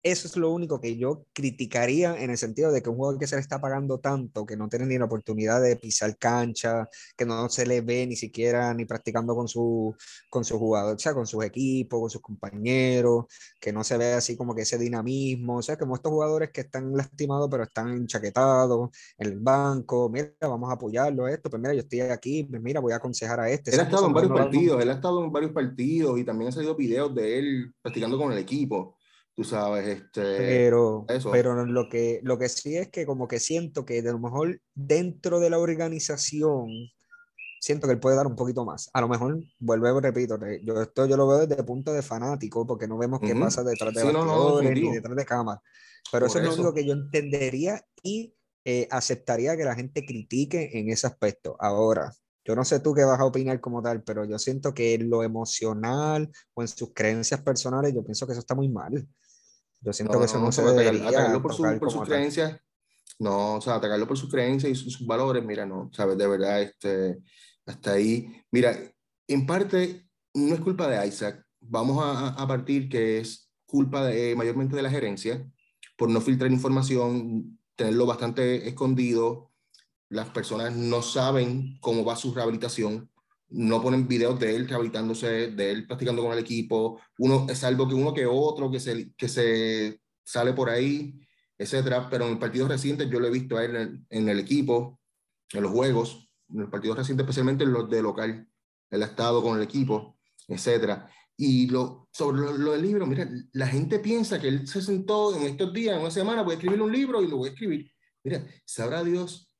eso 0.03 0.27
es 0.27 0.37
lo 0.37 0.51
único 0.51 0.79
que 0.79 0.97
yo 0.97 1.25
criticaría 1.33 2.21
en 2.21 2.29
el 2.29 2.37
sentido 2.37 2.71
de 2.71 2.81
que 2.81 2.89
un 2.89 2.95
jugador 2.95 3.19
que 3.19 3.27
se 3.27 3.35
le 3.35 3.41
está 3.41 3.59
pagando 3.59 3.99
tanto, 3.99 4.45
que 4.45 4.55
no 4.55 4.69
tiene 4.69 4.85
ni 4.85 4.97
la 4.97 5.05
oportunidad 5.05 5.61
de 5.61 5.75
pisar 5.75 6.17
cancha, 6.17 6.87
que 7.15 7.25
no 7.25 7.49
se 7.49 7.65
le 7.65 7.81
ve 7.81 8.05
ni 8.05 8.15
siquiera 8.15 8.73
ni 8.73 8.85
practicando 8.85 9.35
con 9.35 9.47
su, 9.47 9.95
con 10.29 10.45
su 10.45 10.57
jugador, 10.59 10.95
o 10.95 10.99
sea, 10.99 11.13
con 11.13 11.25
sus 11.25 11.43
equipos, 11.43 11.99
con 11.99 12.09
sus 12.09 12.21
compañeros, 12.21 13.25
que 13.59 13.73
no 13.73 13.83
se 13.83 13.97
ve 13.97 14.13
así 14.13 14.37
como 14.37 14.53
que 14.55 14.61
ese 14.61 14.77
dinamismo, 14.77 15.57
o 15.57 15.61
sea, 15.61 15.77
como 15.77 15.95
estos 15.95 16.11
jugadores 16.11 16.51
que 16.51 16.61
están 16.61 16.93
lastimados 16.93 17.49
pero 17.49 17.63
están 17.63 17.89
enchaquetados 17.89 18.89
en 19.17 19.27
el 19.27 19.39
banco, 19.39 20.09
mira, 20.09 20.31
vamos 20.41 20.69
a 20.69 20.73
apoyarlo 20.73 21.27
esto, 21.27 21.49
pues 21.49 21.61
mira, 21.61 21.73
yo 21.73 21.81
estoy 21.81 22.01
aquí, 22.01 22.43
pues 22.43 22.61
mira, 22.61 22.79
voy 22.79 22.93
a 22.93 22.97
aconsejar 22.97 23.39
a 23.39 23.49
este. 23.49 23.71
Él 23.71 23.79
ha 23.79 23.83
estado 23.83 24.07
en 24.07 24.13
varios 24.13 24.33
partidos, 24.33 24.81
él 24.81 24.89
ha 24.89 24.93
estado 24.93 25.23
en 25.23 25.31
varios 25.31 25.51
partidos 25.51 26.19
y 26.19 26.23
también 26.23 26.49
ha 26.49 26.51
salido 26.51 26.75
videos 26.75 27.13
de 27.13 27.39
él 27.39 27.73
practicando 27.81 28.17
con 28.17 28.31
el 28.31 28.37
equipo 28.37 28.96
tú 29.37 29.43
sabes, 29.43 29.87
este... 29.87 30.37
Pero, 30.37 31.05
pero 31.31 31.63
lo, 31.63 31.87
que, 31.89 32.21
lo 32.23 32.39
que 32.39 32.49
sí 32.49 32.75
es 32.75 32.89
que 32.89 33.05
como 33.05 33.27
que 33.27 33.39
siento 33.39 33.85
que 33.85 34.01
de 34.01 34.11
lo 34.11 34.17
mejor 34.17 34.59
dentro 34.73 35.39
de 35.39 35.51
la 35.51 35.59
organización, 35.59 36.69
siento 37.61 37.85
que 37.85 37.93
él 37.93 37.99
puede 37.99 38.15
dar 38.15 38.25
un 38.25 38.35
poquito 38.35 38.65
más. 38.65 38.89
A 38.93 39.01
lo 39.01 39.07
mejor, 39.07 39.39
vuelvo 39.59 40.01
repito, 40.01 40.39
yo 40.63 40.81
esto 40.81 41.05
yo 41.05 41.15
lo 41.17 41.27
veo 41.27 41.45
desde 41.45 41.61
el 41.61 41.65
punto 41.65 41.93
de 41.93 42.01
fanático, 42.01 42.65
porque 42.65 42.87
no 42.87 42.97
vemos 42.97 43.19
qué 43.19 43.35
pasa 43.35 43.63
detrás 43.63 43.93
de 43.93 44.01
sí, 44.01 44.07
ni 44.07 44.91
detrás 44.91 45.15
de 45.15 45.25
cámara. 45.25 45.61
Pero 46.11 46.25
eso 46.25 46.39
es 46.39 46.45
lo 46.45 46.53
único 46.55 46.73
que 46.73 46.83
yo 46.83 46.93
entendería 46.93 47.79
y 48.01 48.33
eh, 48.65 48.87
aceptaría 48.89 49.55
que 49.55 49.65
la 49.65 49.75
gente 49.75 50.03
critique 50.03 50.79
en 50.79 50.89
ese 50.89 51.05
aspecto. 51.05 51.55
Ahora, 51.59 52.11
yo 52.43 52.55
no 52.55 52.65
sé 52.65 52.79
tú 52.79 52.95
qué 52.95 53.03
vas 53.03 53.19
a 53.19 53.25
opinar 53.25 53.61
como 53.61 53.83
tal, 53.83 54.01
pero 54.01 54.25
yo 54.25 54.39
siento 54.39 54.73
que 54.73 54.95
en 54.95 55.11
lo 55.11 55.21
emocional 55.21 56.31
o 56.55 56.63
en 56.63 56.67
sus 56.67 56.91
creencias 56.91 57.41
personales, 57.41 57.93
yo 57.93 58.03
pienso 58.03 58.25
que 58.25 58.31
eso 58.31 58.39
está 58.39 58.55
muy 58.55 58.67
mal. 58.67 59.07
Yo 59.87 59.93
siento 59.93 60.19
que 60.19 60.25
eso 60.25 60.37
no, 60.37 60.51
se 60.51 60.61
debería 60.63 61.07
atacarlo 61.07 61.41
por, 61.41 61.53
su, 61.53 61.63
por 61.79 61.89
sus 61.89 62.01
creencias. 62.01 62.59
No, 63.19 63.55
o 63.55 63.61
sea, 63.61 63.75
atacarlo 63.75 64.05
por 64.05 64.17
sus 64.17 64.29
creencias 64.29 64.69
y 64.69 64.75
sus, 64.75 65.07
valores, 65.07 65.45
mira, 65.45 65.65
no, 65.65 65.89
sabes, 65.93 66.17
de 66.17 66.27
verdad, 66.27 66.61
este, 66.61 67.19
hasta 67.65 67.93
ahí. 67.93 68.29
Mira, 68.51 68.77
en 69.29 69.45
parte 69.45 70.05
no 70.33 70.53
es 70.53 70.59
culpa 70.59 70.89
de 70.89 71.07
Isaac. 71.07 71.41
Vamos 71.61 72.03
a, 72.03 72.31
a 72.31 72.47
partir 72.49 72.89
que 72.89 73.19
es 73.19 73.49
culpa 73.65 74.03
de, 74.03 74.35
mayormente 74.35 74.75
de 74.75 74.81
la 74.81 74.89
gerencia 74.89 75.49
por 75.95 76.09
no 76.09 76.19
filtrar 76.19 76.51
información, 76.51 77.57
tenerlo 77.77 78.05
bastante 78.05 78.67
escondido. 78.67 79.53
Las 80.09 80.27
personas 80.27 80.75
no 80.75 81.01
saben 81.01 81.77
cómo 81.79 82.03
va 82.03 82.17
su 82.17 82.33
rehabilitación 82.33 83.09
no 83.49 83.81
ponen 83.81 84.07
videos 84.07 84.39
de 84.39 84.55
él 84.55 84.67
rehabilitándose, 84.67 85.51
de 85.51 85.71
él 85.71 85.87
practicando 85.87 86.21
con 86.21 86.33
el 86.33 86.39
equipo, 86.39 86.99
uno, 87.19 87.45
es 87.49 87.63
algo 87.63 87.87
que 87.87 87.93
uno 87.93 88.13
que 88.13 88.25
otro 88.25 88.69
que 88.69 88.79
se, 88.79 89.13
que 89.15 89.27
se 89.27 90.01
sale 90.23 90.53
por 90.53 90.69
ahí, 90.69 91.19
etcétera, 91.57 92.09
pero 92.09 92.25
en 92.25 92.33
el 92.33 92.39
partido 92.39 92.67
reciente 92.67 93.09
yo 93.09 93.19
lo 93.19 93.27
he 93.27 93.31
visto 93.31 93.57
a 93.57 93.63
él 93.63 94.05
en, 94.09 94.29
el 94.29 94.39
equipo, 94.39 94.99
en 95.53 95.63
los 95.63 95.71
juegos, 95.71 96.29
en 96.49 96.61
el 96.61 96.69
partido 96.69 96.95
reciente, 96.95 97.23
especialmente 97.23 97.63
en 97.63 97.73
los 97.73 97.89
de 97.89 98.01
local, 98.01 98.47
él 98.89 99.03
ha 99.03 99.05
estado 99.05 99.41
con 99.41 99.57
el 99.57 99.63
equipo, 99.63 100.17
etcétera. 100.47 101.09
Y 101.35 101.67
lo, 101.67 102.09
sobre 102.11 102.41
lo, 102.41 102.71
del 102.71 102.81
libro, 102.81 103.05
mira, 103.05 103.29
la 103.53 103.67
gente 103.67 103.99
piensa 103.99 104.39
que 104.39 104.47
él 104.47 104.67
se 104.67 104.81
sentó 104.81 105.35
en 105.35 105.43
estos 105.43 105.71
días, 105.71 105.95
en 105.95 106.01
una 106.01 106.11
semana, 106.11 106.41
voy 106.41 106.53
a 106.53 106.55
escribir 106.55 106.81
un 106.81 106.91
libro 106.91 107.21
y 107.21 107.27
lo 107.27 107.37
voy 107.37 107.49
a 107.49 107.51
escribir. 107.51 107.91
Mira, 108.23 108.45
sabrá 108.65 109.03
Dios, 109.03 109.51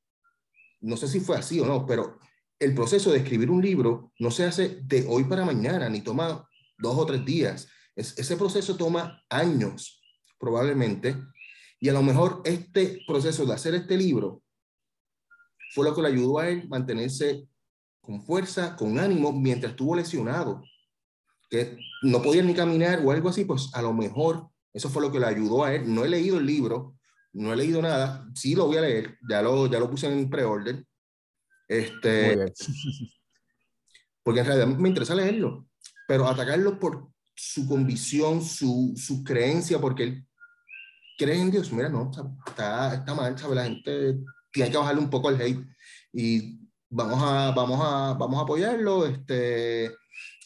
no 0.82 0.98
sé 0.98 1.08
si 1.08 1.20
fue 1.20 1.38
así 1.38 1.60
o 1.60 1.66
no, 1.66 1.86
pero 1.86 2.20
el 2.60 2.74
proceso 2.74 3.12
de 3.12 3.20
escribir 3.20 3.50
un 3.52 3.62
libro 3.62 4.12
no 4.20 4.32
se 4.32 4.46
hace 4.46 4.82
de 4.84 5.06
hoy 5.08 5.26
para 5.26 5.46
mañana, 5.46 5.90
ni 5.90 6.02
toma 6.02 6.48
dos 6.78 6.98
o 6.98 7.06
tres 7.06 7.24
días. 7.26 7.68
ese 7.96 8.38
proceso 8.38 8.76
toma 8.76 9.24
años, 9.30 10.02
probablemente, 10.40 11.16
y 11.80 11.90
a 11.90 11.94
lo 11.94 12.02
mejor 12.02 12.42
este 12.46 13.00
proceso 13.08 13.46
de 13.46 13.54
hacer 13.54 13.76
este 13.76 13.98
libro 13.98 14.44
fue 15.74 15.86
lo 15.86 15.94
que 15.94 16.02
le 16.02 16.08
ayudó 16.08 16.40
a 16.40 16.50
él 16.50 16.68
mantenerse 16.68 17.48
con 18.02 18.22
fuerza, 18.22 18.76
con 18.76 18.98
ánimo, 19.00 19.32
mientras 19.32 19.72
estuvo 19.72 19.96
lesionado, 19.96 20.64
que 21.50 21.78
no 22.04 22.22
podía 22.22 22.42
ni 22.42 22.54
caminar 22.54 23.02
o 23.06 23.12
algo 23.12 23.30
así, 23.30 23.46
pues 23.46 23.70
a 23.74 23.82
lo 23.82 23.94
mejor 23.94 24.50
eso 24.74 24.90
fue 24.90 25.02
lo 25.02 25.12
que 25.12 25.20
le 25.20 25.26
ayudó 25.26 25.64
a 25.64 25.74
él. 25.74 25.94
No 25.94 26.06
he 26.06 26.10
leído 26.10 26.38
el 26.38 26.46
libro, 26.46 26.96
no 27.34 27.54
he 27.54 27.56
leído 27.56 27.82
nada, 27.82 28.26
sí 28.34 28.56
lo 28.56 28.68
voy 28.68 28.78
a 28.78 28.82
leer, 28.82 29.18
ya 29.30 29.42
lo, 29.42 29.68
ya 29.68 29.80
lo 29.80 29.90
puse 29.90 30.08
en 30.08 30.30
pre-order, 30.30 30.86
este, 31.68 32.54
porque 34.24 34.40
en 34.42 34.46
realidad 34.46 34.68
me 34.68 34.90
interesa 34.90 35.16
leerlo, 35.16 35.68
pero 36.08 36.28
atacarlo 36.28 36.80
por 36.80 37.10
su 37.36 37.68
convicción, 37.68 38.44
su, 38.44 38.94
su 38.96 39.24
creencia, 39.24 39.80
porque 39.80 40.04
él 40.04 40.28
cree 41.18 41.40
en 41.40 41.52
Dios, 41.52 41.72
mira, 41.72 41.90
no, 41.90 42.12
está, 42.46 42.96
está 42.96 43.14
mal, 43.14 43.38
¿sabe? 43.38 43.56
La 43.56 43.66
gente 43.66 44.20
tiene 44.52 44.72
que 44.72 44.78
bajarle 44.78 45.02
un 45.02 45.10
poco 45.10 45.30
al 45.30 45.42
hate 45.42 45.66
y 46.14 46.60
vamos 46.90 47.20
a, 47.22 47.52
vamos 47.52 47.80
a, 47.84 48.14
vamos 48.14 48.40
a 48.40 48.44
apoyarlo. 48.44 49.06
Este, 49.06 49.92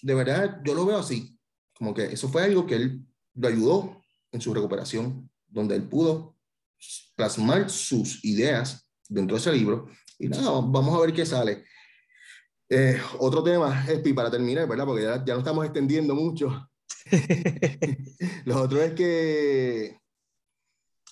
de 0.02 0.14
verdad, 0.16 0.62
yo 0.66 0.74
lo 0.74 0.86
veo 0.86 0.98
así, 0.98 1.38
como 1.74 1.94
que 1.94 2.06
eso 2.06 2.30
fue 2.30 2.44
algo 2.44 2.66
que 2.66 2.76
él 2.76 3.06
lo 3.36 3.48
ayudó 3.48 4.02
en 4.32 4.42
su 4.42 4.54
recuperación, 4.54 5.30
donde 5.48 5.76
él 5.76 5.84
pudo 5.84 6.38
plasmar 7.16 7.70
sus 7.70 8.24
ideas 8.26 8.88
dentro 9.08 9.36
de 9.36 9.42
ese 9.42 9.54
libro 9.54 9.88
y 10.22 10.30
nada, 10.30 10.52
vamos 10.64 10.96
a 10.96 11.02
ver 11.02 11.14
qué 11.14 11.26
sale. 11.26 11.64
Eh, 12.70 13.02
otro 13.20 13.44
tema, 13.44 13.86
Espi, 13.88 14.14
para 14.14 14.30
terminar, 14.30 14.68
¿verdad? 14.68 14.86
Porque 14.86 15.04
ya, 15.04 15.26
ya 15.26 15.34
no 15.34 15.40
estamos 15.40 15.66
extendiendo 15.66 16.16
mucho. 16.16 16.70
Lo 18.46 18.62
otro 18.62 18.82
es 18.82 18.94
que 18.94 20.00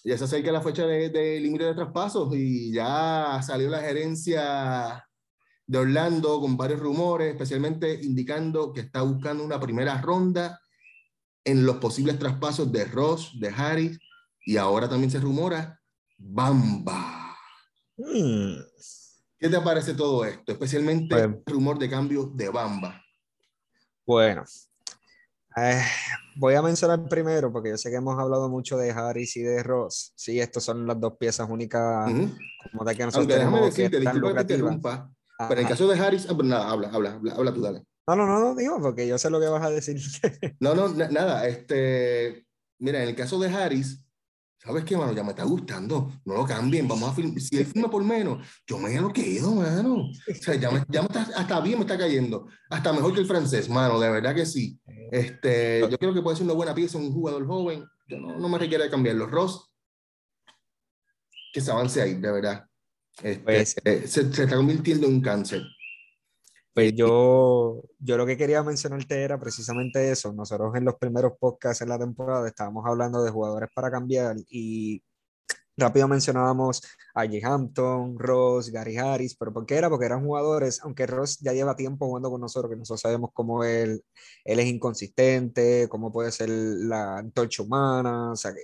ya 0.03 0.17
se 0.17 0.23
acerca 0.23 0.51
la 0.51 0.61
fecha 0.61 0.85
de, 0.85 1.09
de 1.09 1.39
límite 1.39 1.65
de 1.65 1.73
traspasos 1.73 2.33
y 2.35 2.71
ya 2.71 3.41
salió 3.43 3.67
la 3.69 3.81
gerencia 3.81 5.03
de 5.65 5.77
Orlando 5.77 6.39
con 6.39 6.55
varios 6.55 6.79
rumores, 6.79 7.33
especialmente 7.33 7.99
indicando 8.03 8.71
que 8.71 8.81
está 8.81 9.01
buscando 9.01 9.43
una 9.43 9.59
primera 9.59 9.99
ronda 10.01 10.61
en 11.43 11.65
los 11.65 11.77
posibles 11.77 12.19
traspasos 12.19 12.71
de 12.71 12.85
Ross, 12.85 13.39
de 13.39 13.49
Harris 13.49 13.99
y 14.45 14.57
ahora 14.57 14.87
también 14.87 15.11
se 15.11 15.19
rumora 15.19 15.79
Bamba. 16.17 17.35
Hmm. 17.97 18.55
¿Qué 19.39 19.47
te 19.47 19.62
parece 19.62 19.93
todo 19.93 20.25
esto? 20.25 20.52
Especialmente 20.52 21.15
el 21.15 21.41
rumor 21.45 21.80
de 21.80 21.89
cambio 21.89 22.25
de 22.25 22.49
Bamba. 22.49 23.02
Bueno, 24.06 24.43
eh, 25.56 25.82
voy 26.36 26.56
a 26.56 26.62
mencionar 26.62 27.08
primero, 27.08 27.49
porque 27.52 27.69
yo 27.69 27.78
sé 27.78 27.89
que 27.89 27.95
hemos 27.95 28.19
hablado 28.19 28.49
mucho 28.49 28.78
de 28.78 28.91
Harris 28.91 29.38
y 29.38 29.41
de 29.41 29.63
Ross. 29.63 30.12
Sí, 30.15 30.41
estas 30.41 30.63
son 30.63 30.86
las 30.86 30.99
dos 30.99 31.13
piezas 31.17 31.49
únicas, 31.49 32.12
como 32.71 32.84
de 32.84 32.95
que 32.95 33.06
nosotros 33.06 33.15
Aunque 33.15 33.36
déjame 33.36 33.62
decirte, 33.62 33.99
disculpa 34.02 34.34
que 34.34 34.43
te 34.43 34.54
interrumpa, 34.56 35.10
pero 35.38 35.54
en 35.54 35.60
el 35.60 35.67
caso 35.67 35.88
de 35.88 35.97
Harris, 35.97 36.28
ah, 36.30 36.36
pues 36.36 36.47
nada, 36.47 36.69
habla, 36.69 36.89
habla, 36.89 37.19
habla, 37.36 37.54
tú, 37.54 37.62
dale. 37.62 37.86
No, 38.08 38.15
no, 38.17 38.25
no, 38.25 38.39
no, 38.39 38.56
digo, 38.56 38.82
porque 38.82 39.08
yo 39.08 39.17
sé 39.17 39.30
lo 39.30 39.39
que 39.39 39.47
vas 39.47 39.63
a 39.63 39.69
decir. 39.69 40.02
no, 40.60 40.75
no, 40.75 40.89
nada, 40.89 41.47
este, 41.47 42.45
mira, 42.78 43.02
en 43.04 43.08
el 43.08 43.15
caso 43.15 43.39
de 43.39 43.47
Harris, 43.47 44.04
¿Sabes 44.61 44.83
qué, 44.83 44.97
mano? 44.97 45.13
Ya 45.13 45.23
me 45.23 45.29
está 45.29 45.45
gustando. 45.45 46.11
No 46.25 46.33
lo 46.33 46.45
cambien. 46.45 46.87
Vamos 46.87 47.09
a 47.09 47.13
filmar. 47.13 47.39
Si 47.39 47.57
él 47.57 47.65
filma 47.65 47.89
por 47.89 48.03
menos, 48.03 48.45
yo 48.67 48.77
me 48.77 48.99
lo 48.99 49.11
quedo, 49.13 49.55
mano. 49.55 50.09
O 50.09 50.35
sea, 50.35 50.55
ya 50.55 50.69
me, 50.69 50.83
ya 50.89 51.01
me 51.01 51.07
está, 51.07 51.21
hasta 51.35 51.61
bien 51.61 51.79
me 51.79 51.85
está 51.85 51.97
cayendo. 51.97 52.47
Hasta 52.69 52.91
mejor 52.91 53.13
que 53.13 53.21
el 53.21 53.25
francés, 53.25 53.69
mano. 53.69 53.99
De 53.99 54.09
verdad 54.09 54.35
que 54.35 54.45
sí. 54.45 54.77
Este, 55.11 55.79
yo 55.89 55.97
creo 55.97 56.13
que 56.13 56.21
puede 56.21 56.35
ser 56.35 56.45
una 56.45 56.53
buena 56.53 56.75
pieza, 56.75 56.97
un 56.97 57.13
jugador 57.13 57.47
joven. 57.47 57.85
Yo 58.09 58.19
no, 58.19 58.37
no 58.37 58.49
me 58.49 58.57
requiere 58.57 58.89
cambiarlo. 58.89 59.27
Ross, 59.27 59.71
que 61.53 61.61
se 61.61 61.71
avance 61.71 62.01
ahí, 62.01 62.15
de 62.15 62.31
verdad. 62.31 62.65
Este, 63.23 63.43
pues, 63.43 63.75
eh, 63.85 64.07
se, 64.07 64.33
se 64.33 64.43
está 64.43 64.57
convirtiendo 64.57 65.07
en 65.07 65.13
un 65.15 65.21
cáncer. 65.21 65.61
Pues 66.73 66.93
yo, 66.95 67.82
yo 67.99 68.17
lo 68.17 68.25
que 68.25 68.38
quería 68.38 68.63
mencionarte 68.63 69.21
era 69.23 69.39
precisamente 69.39 70.12
eso. 70.12 70.34
Nosotros 70.34 70.75
en 70.75 70.86
los 70.86 70.95
primeros 70.95 71.34
podcasts 71.39 71.82
en 71.82 71.89
la 71.89 71.99
temporada 71.99 72.47
estábamos 72.47 72.86
hablando 72.88 73.23
de 73.23 73.32
jugadores 73.32 73.69
para 73.73 73.91
cambiar 73.91 74.38
y 74.49 75.03
Rápido 75.79 76.10
mencionábamos 76.10 76.82
a 77.15 77.25
J. 77.25 77.39
Hampton, 77.47 78.19
Ross, 78.19 78.69
Gary 78.69 78.97
Harris, 78.97 79.36
pero 79.36 79.53
¿por 79.53 79.65
qué 79.65 79.75
era? 79.75 79.89
Porque 79.89 80.05
eran 80.05 80.25
jugadores, 80.25 80.82
aunque 80.84 81.08
Ross 81.08 81.39
ya 81.39 81.53
lleva 81.53 81.75
tiempo 81.75 82.05
jugando 82.08 82.29
con 82.29 82.41
nosotros, 82.41 82.69
que 82.69 82.75
nosotros 82.75 82.99
sabemos 83.01 83.29
cómo 83.34 83.63
él, 83.63 84.03
él 84.43 84.60
es 84.60 84.65
inconsistente, 84.67 85.88
cómo 85.89 86.12
puede 86.12 86.32
ser 86.32 86.49
la 86.49 87.19
antorcha 87.19 87.63
humana, 87.63 88.32
o 88.34 88.36
sea, 88.36 88.53
que 88.53 88.60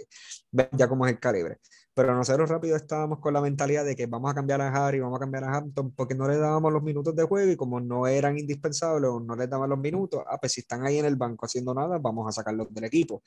ya 0.74 0.90
cómo 0.90 1.06
es 1.06 1.14
el 1.14 1.20
calibre. 1.20 1.60
Pero 1.96 2.14
nosotros 2.14 2.50
rápido 2.50 2.76
estábamos 2.76 3.20
con 3.20 3.34
la 3.34 3.40
mentalidad 3.40 3.86
de 3.86 3.96
que 3.96 4.06
vamos 4.06 4.30
a 4.30 4.36
cambiar 4.36 4.60
a 4.62 4.68
Harry, 4.68 5.00
vamos 5.00 5.16
a 5.16 5.20
cambiar 5.22 5.46
a 5.46 5.56
Hampton, 5.56 5.92
porque 5.96 6.14
no 6.14 6.28
le 6.28 6.38
dábamos 6.38 6.74
los 6.74 6.84
minutos 6.84 7.16
de 7.16 7.24
juego 7.24 7.50
y 7.50 7.56
como 7.56 7.80
no 7.80 8.06
eran 8.06 8.38
indispensables 8.38 9.10
o 9.10 9.22
no 9.22 9.34
les 9.36 9.50
daban 9.50 9.70
los 9.70 9.80
minutos, 9.80 10.22
ah, 10.28 10.38
pues 10.38 10.52
si 10.52 10.60
están 10.60 10.86
ahí 10.86 10.98
en 10.98 11.06
el 11.06 11.16
banco 11.16 11.46
haciendo 11.46 11.74
nada, 11.74 11.98
vamos 11.98 12.28
a 12.28 12.34
sacarlos 12.34 12.74
del 12.74 12.84
equipo. 12.84 13.24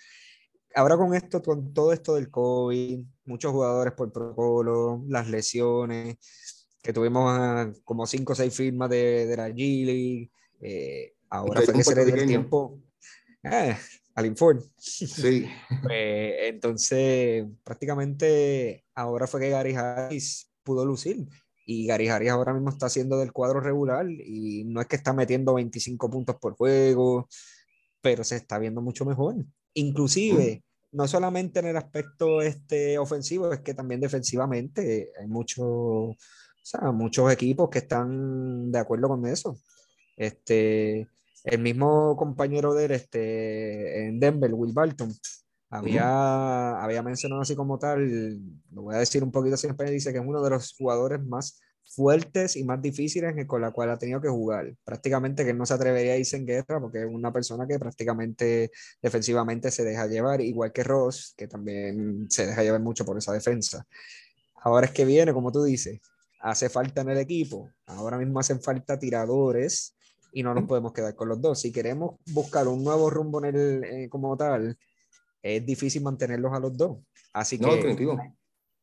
Ahora 0.75 0.99
con 0.99 1.15
esto, 1.15 1.41
con 1.43 1.73
todo 1.73 1.95
esto 1.95 2.15
del 2.15 2.31
COVID, 2.31 3.01
muchos 3.25 3.53
jugadores 3.53 3.95
por 3.95 4.13
protocolo, 4.13 5.03
las 5.09 5.29
lesiones, 5.29 6.19
que 6.83 6.93
tuvimos 6.93 7.75
como 7.85 8.07
cinco 8.07 8.35
o 8.35 8.37
seis 8.37 8.55
firmas 8.55 8.91
de, 8.91 9.27
de 9.27 9.37
la 9.37 9.49
G 9.49 10.31
eh, 10.61 11.15
ahora 11.31 11.63
fue 11.63 11.75
que 11.75 11.85
se 11.85 11.95
le 11.95 12.05
dio 12.05 12.15
el 12.15 12.27
tiempo. 12.27 12.81
Eh, 13.43 13.77
al 14.19 14.27
Inford. 14.27 14.65
Sí. 14.77 15.47
Pues, 15.85 16.35
entonces, 16.41 17.47
prácticamente 17.63 18.85
ahora 18.97 19.29
fue 19.29 19.41
que 19.41 19.51
Gary 19.51 19.77
Harris 19.77 20.51
pudo 20.65 20.85
lucir. 20.85 21.25
Y 21.65 21.87
Gary 21.87 22.09
Harris 22.09 22.31
ahora 22.31 22.53
mismo 22.53 22.71
está 22.71 22.87
haciendo 22.87 23.17
del 23.19 23.33
cuadro 23.33 23.61
regular 23.61 24.11
y 24.11 24.65
no 24.65 24.81
es 24.81 24.89
que 24.89 24.97
está 24.97 25.13
metiendo 25.13 25.55
25 25.55 26.11
puntos 26.11 26.35
por 26.37 26.57
juego, 26.57 27.29
pero 28.01 28.25
se 28.25 28.37
está 28.37 28.59
viendo 28.59 28.83
mucho 28.83 29.05
mejor. 29.05 29.37
Inclusive, 29.75 30.65
no 30.91 31.07
solamente 31.07 31.61
en 31.61 31.67
el 31.67 31.77
aspecto 31.77 32.43
este, 32.43 32.99
ofensivo, 32.99 33.53
es 33.53 33.61
que 33.61 33.75
también 33.75 34.01
defensivamente 34.01 35.13
hay 35.21 35.29
muchos, 35.29 35.65
o 35.65 36.17
sea, 36.61 36.91
muchos 36.91 37.31
equipos 37.31 37.69
que 37.71 37.79
están 37.79 38.73
de 38.73 38.79
acuerdo 38.81 39.07
con 39.07 39.25
eso. 39.27 39.57
Este, 40.17 41.07
el 41.49 41.61
mismo 41.61 42.17
compañero 42.17 42.75
de 42.75 42.85
él 42.87 42.91
este, 42.93 44.07
en 44.07 44.21
Denver, 44.21 44.53
Will 44.55 44.73
Barton, 44.73 45.13
había, 45.71 46.83
había 46.83 47.03
mencionado 47.03 47.43
así 47.43 47.55
como 47.55 47.79
tal, 47.79 48.39
lo 48.73 48.83
voy 48.83 48.95
a 48.95 48.99
decir 48.99 49.23
un 49.23 49.33
poquito 49.33 49.55
así 49.55 49.67
en 49.67 49.73
español, 49.73 49.95
dice 49.95 50.13
que 50.13 50.19
es 50.19 50.25
uno 50.27 50.43
de 50.43 50.51
los 50.51 50.75
jugadores 50.77 51.21
más 51.27 51.61
fuertes 51.85 52.57
y 52.57 52.65
más 52.65 52.81
difíciles 52.83 53.35
con 53.47 53.63
la 53.63 53.71
cual 53.71 53.91
ha 53.91 53.99
tenido 53.99 54.21
que 54.21 54.29
jugar. 54.29 54.75
Prácticamente 54.85 55.45
que 55.45 55.51
él 55.51 55.59
no 55.59 55.67
se 55.67 55.75
atrevería 55.75 56.13
a 56.13 56.17
irse 56.17 56.37
en 56.37 56.47
guerra 56.47 56.81
porque 56.81 57.01
es 57.01 57.07
una 57.07 57.33
persona 57.33 57.67
que 57.67 57.79
prácticamente 57.79 58.71
defensivamente 59.03 59.71
se 59.71 59.85
deja 59.85 60.07
llevar, 60.07 60.41
igual 60.41 60.73
que 60.73 60.85
Ross, 60.85 61.35
que 61.37 61.49
también 61.49 62.27
se 62.31 62.47
deja 62.47 62.63
llevar 62.63 62.81
mucho 62.81 63.05
por 63.05 63.17
esa 63.17 63.33
defensa. 63.33 63.87
Ahora 64.63 64.87
es 64.87 64.93
que 64.93 65.05
viene, 65.05 65.33
como 65.33 65.51
tú 65.51 65.65
dices, 65.65 66.01
hace 66.41 66.69
falta 66.69 67.01
en 67.03 67.11
el 67.11 67.19
equipo. 67.19 67.71
Ahora 67.87 68.19
mismo 68.19 68.39
hacen 68.39 68.61
falta 68.61 68.99
tiradores 68.99 69.98
y 70.33 70.43
no 70.43 70.55
nos 70.55 70.65
podemos 70.65 70.93
quedar 70.93 71.15
con 71.15 71.29
los 71.29 71.41
dos. 71.41 71.61
Si 71.61 71.73
queremos 71.73 72.17
buscar 72.33 72.69
un 72.69 72.85
nuevo 72.85 73.11
rumbo 73.11 73.45
en 73.45 73.55
el, 73.55 73.85
eh, 73.85 74.09
como 74.09 74.37
tal, 74.37 74.77
es 75.43 75.65
difícil 75.65 76.03
mantenerlos 76.03 76.53
a 76.53 76.61
los 76.61 76.77
dos. 76.77 76.99
Así 77.33 77.59
no, 77.59 77.71
que 77.71 77.97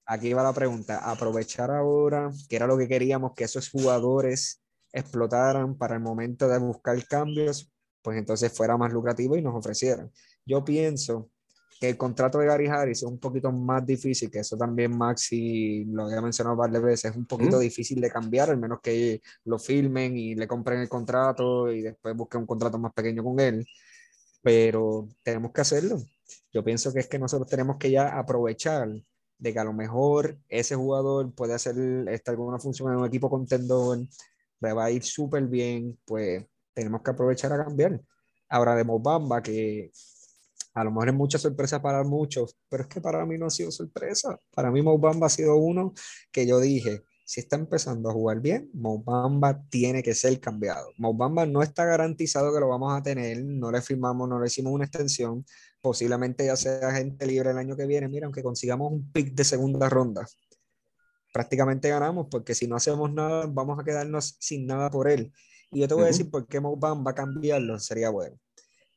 aquí 0.05 0.33
va 0.33 0.43
la 0.43 0.53
pregunta, 0.53 1.09
aprovechar 1.09 1.71
ahora, 1.71 2.29
que 2.47 2.55
era 2.55 2.67
lo 2.67 2.77
que 2.77 2.87
queríamos, 2.87 3.33
que 3.33 3.43
esos 3.43 3.69
jugadores 3.69 4.61
explotaran 4.93 5.77
para 5.77 5.95
el 5.95 6.01
momento 6.01 6.47
de 6.47 6.57
buscar 6.59 7.05
cambios, 7.07 7.71
pues 8.01 8.17
entonces 8.17 8.55
fuera 8.55 8.77
más 8.77 8.93
lucrativo 8.93 9.35
y 9.35 9.41
nos 9.41 9.55
ofrecieran. 9.55 10.11
Yo 10.45 10.63
pienso 10.63 11.29
que 11.79 11.89
el 11.89 11.97
contrato 11.97 12.39
de 12.39 12.45
Gary 12.45 12.67
Harris 12.67 12.99
es 12.99 13.03
un 13.03 13.19
poquito 13.19 13.51
más 13.51 13.85
difícil, 13.85 14.31
que 14.31 14.39
eso 14.39 14.57
también 14.57 14.97
Maxi 14.97 15.85
lo 15.85 16.05
había 16.05 16.21
mencionado 16.21 16.55
varias 16.55 16.81
veces, 16.81 17.11
es 17.11 17.17
un 17.17 17.25
poquito 17.25 17.59
difícil 17.59 17.99
de 17.99 18.09
cambiar, 18.09 18.49
al 18.49 18.57
menos 18.57 18.79
que 18.81 19.21
lo 19.43 19.59
filmen 19.59 20.15
y 20.17 20.35
le 20.35 20.47
compren 20.47 20.79
el 20.79 20.89
contrato 20.89 21.71
y 21.71 21.81
después 21.81 22.15
busquen 22.15 22.41
un 22.41 22.47
contrato 22.47 22.77
más 22.77 22.93
pequeño 22.93 23.23
con 23.23 23.39
él, 23.39 23.65
pero 24.41 25.09
tenemos 25.23 25.51
que 25.51 25.61
hacerlo. 25.61 25.97
Yo 26.53 26.63
pienso 26.63 26.93
que 26.93 26.99
es 26.99 27.07
que 27.07 27.19
nosotros 27.19 27.49
tenemos 27.49 27.77
que 27.77 27.91
ya 27.91 28.17
aprovechar 28.17 28.89
de 29.37 29.53
que 29.53 29.59
a 29.59 29.65
lo 29.65 29.73
mejor 29.73 30.37
ese 30.47 30.75
jugador 30.75 31.33
puede 31.33 31.53
hacer 31.53 31.75
esta 32.07 32.31
alguna 32.31 32.57
función 32.59 32.91
en 32.91 32.99
un 32.99 33.05
equipo 33.05 33.29
contendor, 33.29 33.99
le 34.61 34.73
va 34.73 34.85
a 34.85 34.91
ir 34.91 35.03
súper 35.03 35.45
bien, 35.47 35.99
pues 36.05 36.45
tenemos 36.73 37.01
que 37.01 37.11
aprovechar 37.11 37.51
a 37.51 37.63
cambiar. 37.65 37.99
Ahora 38.47 38.75
de 38.75 38.83
Mobamba, 38.83 39.41
que 39.41 39.91
a 40.75 40.83
lo 40.83 40.91
mejor 40.91 41.07
es 41.07 41.15
mucha 41.15 41.37
sorpresa 41.37 41.81
para 41.81 42.03
muchos, 42.03 42.57
pero 42.67 42.83
es 42.83 42.89
que 42.89 42.99
para 42.99 43.25
mí 43.25 43.37
no 43.37 43.45
ha 43.47 43.49
sido 43.49 43.71
sorpresa. 43.71 44.37
Para 44.53 44.69
mí 44.69 44.81
Mobamba 44.81 45.27
ha 45.27 45.29
sido 45.29 45.55
uno 45.55 45.93
que 46.33 46.45
yo 46.45 46.59
dije, 46.59 47.01
si 47.23 47.39
está 47.39 47.55
empezando 47.55 48.09
a 48.09 48.13
jugar 48.13 48.41
bien, 48.41 48.69
Mobamba 48.73 49.63
tiene 49.69 50.03
que 50.03 50.13
ser 50.13 50.37
cambiado. 50.41 50.89
Mobamba 50.97 51.45
no 51.45 51.63
está 51.63 51.85
garantizado 51.85 52.53
que 52.53 52.59
lo 52.59 52.67
vamos 52.67 52.93
a 52.93 53.01
tener, 53.01 53.41
no 53.45 53.71
le 53.71 53.81
firmamos, 53.81 54.27
no 54.27 54.37
le 54.37 54.47
hicimos 54.47 54.73
una 54.73 54.83
extensión, 54.83 55.45
posiblemente 55.79 56.45
ya 56.45 56.57
sea 56.57 56.91
gente 56.91 57.25
libre 57.25 57.51
el 57.51 57.57
año 57.57 57.77
que 57.77 57.85
viene. 57.85 58.09
Mira, 58.09 58.25
aunque 58.25 58.43
consigamos 58.43 58.91
un 58.91 59.09
pick 59.13 59.33
de 59.33 59.45
segunda 59.45 59.87
ronda, 59.87 60.27
prácticamente 61.31 61.87
ganamos, 61.87 62.27
porque 62.29 62.53
si 62.53 62.67
no 62.67 62.75
hacemos 62.75 63.13
nada, 63.13 63.45
vamos 63.47 63.79
a 63.79 63.85
quedarnos 63.85 64.35
sin 64.41 64.67
nada 64.67 64.89
por 64.91 65.09
él. 65.09 65.31
Y 65.71 65.79
yo 65.79 65.87
te 65.87 65.93
voy 65.93 66.03
a 66.03 66.07
decir 66.07 66.29
por 66.29 66.45
qué 66.47 66.59
Mobamba 66.59 67.15
cambiarlo, 67.15 67.79
sería 67.79 68.09
bueno. 68.09 68.37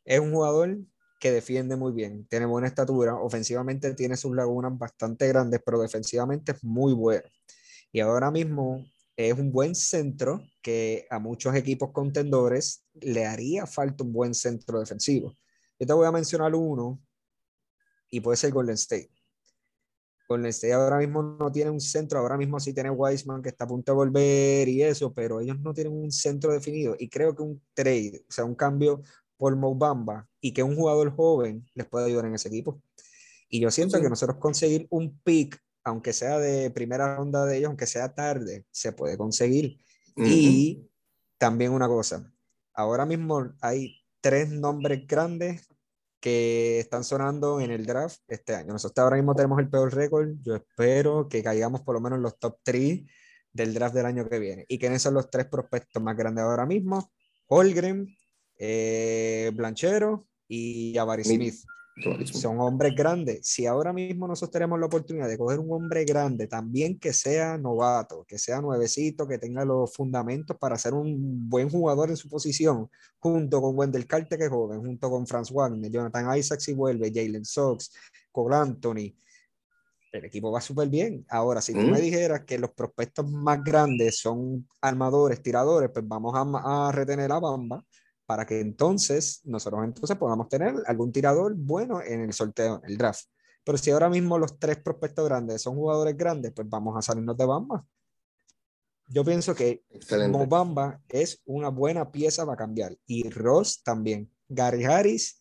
Es 0.05 0.19
un 0.19 0.33
jugador 0.33 0.79
que 1.19 1.33
defiende 1.33 1.77
muy 1.77 1.93
bien, 1.93 2.27
tiene 2.29 2.47
buena 2.47 2.69
estatura, 2.69 3.15
ofensivamente 3.17 3.95
tiene 3.95 4.17
sus 4.17 4.35
lagunas 4.35 4.77
bastante 4.77 5.27
grandes, 5.29 5.61
pero 5.65 5.81
defensivamente 5.81 6.53
es 6.53 6.63
muy 6.63 6.93
bueno 6.93 7.29
y 7.93 8.01
ahora 8.01 8.31
mismo 8.31 8.85
es 9.17 9.33
un 9.33 9.51
buen 9.51 9.75
centro 9.75 10.41
que 10.63 11.07
a 11.11 11.19
muchos 11.19 11.55
equipos 11.55 11.91
contendores 11.93 12.85
le 12.95 13.27
haría 13.27 13.67
falta 13.67 14.05
un 14.05 14.13
buen 14.13 14.35
centro 14.35 14.79
defensivo. 14.79 15.35
Yo 15.79 15.87
te 15.87 15.93
voy 15.93 16.07
a 16.07 16.13
mencionar 16.13 16.55
uno 16.55 17.01
y 18.11 18.21
puede 18.21 18.37
ser 18.37 18.53
Golden 18.53 18.75
State. 18.75 19.11
Golden 20.29 20.51
State 20.51 20.75
ahora 20.75 20.99
mismo 20.99 21.23
no 21.23 21.51
tiene 21.51 21.71
un 21.71 21.81
centro, 21.81 22.21
ahora 22.21 22.37
mismo 22.37 22.61
sí 22.61 22.75
tiene 22.75 22.91
Wiseman 22.91 23.43
que 23.43 23.49
está 23.49 23.65
a 23.65 23.69
punto 23.69 23.93
de 23.93 23.97
volver 23.97 24.69
y 24.69 24.83
eso, 24.83 25.13
pero 25.13 25.41
ellos 25.41 25.59
no 25.59 25.73
tienen 25.73 25.95
un 25.95 26.13
centro 26.13 26.53
definido 26.53 26.95
y 26.99 27.09
creo 27.09 27.35
que 27.35 27.43
un 27.43 27.63
trade, 27.75 28.25
o 28.29 28.33
sea, 28.33 28.45
un 28.45 28.55
cambio 28.55 29.03
por 29.39 29.57
Mobamba 29.57 30.29
y 30.41 30.53
que 30.53 30.63
un 30.63 30.77
jugador 30.77 31.15
joven 31.17 31.67
les 31.75 31.87
puede 31.87 32.07
ayudar 32.07 32.27
en 32.27 32.35
ese 32.35 32.49
equipo. 32.49 32.83
Y 33.49 33.61
yo 33.61 33.71
siento 33.71 34.01
que 34.01 34.11
nosotros 34.11 34.37
conseguir 34.39 34.87
un 34.91 35.19
pick 35.21 35.59
aunque 35.89 36.13
sea 36.13 36.39
de 36.39 36.71
primera 36.71 37.17
ronda 37.17 37.45
de 37.47 37.57
ellos, 37.57 37.69
aunque 37.69 37.87
sea 37.87 38.15
tarde, 38.15 38.67
se 38.71 38.93
puede 38.93 39.17
conseguir. 39.17 39.79
Y 40.17 40.89
también 41.39 41.73
una 41.73 41.87
cosa, 41.87 42.33
ahora 42.75 43.07
mismo 43.07 43.55
hay 43.61 44.03
tres 44.21 44.51
nombres 44.51 45.07
grandes 45.07 45.69
que 46.21 46.81
están 46.81 47.05
sonando 47.05 47.61
en 47.61 47.71
el 47.71 47.87
draft 47.87 48.21
este 48.27 48.55
año. 48.57 48.73
Nosotros 48.73 49.03
ahora 49.03 49.17
mismo 49.17 49.37
tenemos 49.37 49.61
el 49.61 49.71
peor 49.71 49.95
récord. 49.95 50.31
Yo 50.43 50.57
espero 50.57 51.29
que 51.29 51.43
caigamos 51.43 51.83
por 51.83 51.95
lo 51.95 52.01
menos 52.01 52.17
en 52.17 52.23
los 52.25 52.39
top 52.39 52.59
3 52.65 53.03
del 53.53 53.75
draft 53.75 53.95
del 53.95 54.07
año 54.07 54.29
que 54.29 54.41
viene. 54.41 54.65
¿Y 54.69 54.79
quiénes 54.79 55.03
son 55.03 55.15
los 55.15 55.31
tres 55.31 55.47
prospectos 55.47 56.03
más 56.03 56.17
grandes 56.17 56.43
ahora 56.43 56.67
mismo? 56.67 57.13
Holgren, 57.47 58.09
eh, 58.59 59.51
Blanchero 59.55 60.27
y 60.49 60.93
Jabari 60.95 61.25
Smith. 61.25 61.55
Son 62.33 62.61
hombres 62.61 62.95
grandes. 62.95 63.41
Si 63.47 63.67
ahora 63.67 63.93
mismo 63.93 64.29
nosotros 64.29 64.53
tenemos 64.53 64.79
la 64.79 64.87
oportunidad 64.87 65.29
de 65.29 65.37
coger 65.37 65.59
un 65.59 65.73
hombre 65.73 66.05
grande, 66.05 66.47
también 66.47 66.99
que 66.99 67.13
sea 67.13 67.59
novato, 67.59 68.25
que 68.27 68.39
sea 68.39 68.61
nuevecito, 68.61 69.27
que 69.27 69.39
tenga 69.39 69.65
los 69.65 69.93
fundamentos 69.93 70.57
para 70.59 70.79
ser 70.79 70.95
un 70.95 71.49
buen 71.49 71.69
jugador 71.69 72.11
en 72.11 72.17
su 72.17 72.29
posición, 72.29 72.89
junto 73.19 73.61
con 73.61 73.77
Wendell 73.77 74.07
Carter, 74.07 74.39
que 74.39 74.45
es 74.45 74.51
joven, 74.51 74.81
junto 74.81 75.11
con 75.11 75.27
Franz 75.27 75.51
Wagner, 75.51 75.91
Jonathan 75.91 76.39
Isaacs 76.39 76.65
si 76.65 76.73
vuelve, 76.73 77.11
Jalen 77.13 77.45
Sox, 77.45 77.93
Cole 78.31 78.57
Anthony, 78.57 79.15
el 80.13 80.25
equipo 80.25 80.51
va 80.51 80.61
súper 80.61 80.89
bien. 80.89 81.27
Ahora, 81.29 81.61
si 81.61 81.73
tú 81.73 81.81
me 81.81 82.01
dijeras 82.01 82.45
que 82.45 82.59
los 82.59 82.71
prospectos 82.71 83.31
más 83.31 83.63
grandes 83.63 84.19
son 84.19 84.67
armadores, 84.81 85.43
tiradores, 85.43 85.91
pues 85.93 86.07
vamos 86.07 86.35
a, 86.35 86.89
a 86.89 86.93
retener 86.93 87.31
a 87.31 87.41
Bamba 87.41 87.85
para 88.29 88.45
que 88.45 88.61
entonces 88.61 89.41
nosotros 89.45 89.83
entonces 89.85 90.15
podamos 90.19 90.51
tener 90.51 90.75
algún 90.85 91.11
tirador 91.11 91.55
bueno 91.57 92.03
en 92.03 92.21
el 92.21 92.35
sorteo, 92.35 92.79
en 92.85 92.91
el 92.91 92.99
draft. 92.99 93.25
Pero 93.65 93.79
si 93.79 93.91
ahora 93.91 94.11
mismo 94.11 94.37
los 94.37 94.59
tres 94.59 94.77
prospectos 94.83 95.27
grandes 95.27 95.63
son 95.63 95.77
jugadores 95.77 96.15
grandes, 96.15 96.53
pues 96.53 96.69
vamos 96.69 96.95
a 96.95 97.01
salirnos 97.01 97.39
de 97.39 97.47
Bamba. 97.47 97.87
Yo 99.07 99.25
pienso 99.25 99.55
que 99.55 99.83
Bamba 100.47 101.01
es 101.09 101.41
una 101.47 101.71
buena 101.71 102.13
pieza 102.13 102.45
para 102.45 102.59
cambiar. 102.59 102.95
Y 103.07 103.31
Ross 103.31 103.83
también. 103.83 104.31
Gary 104.47 104.85
Harris, 104.85 105.41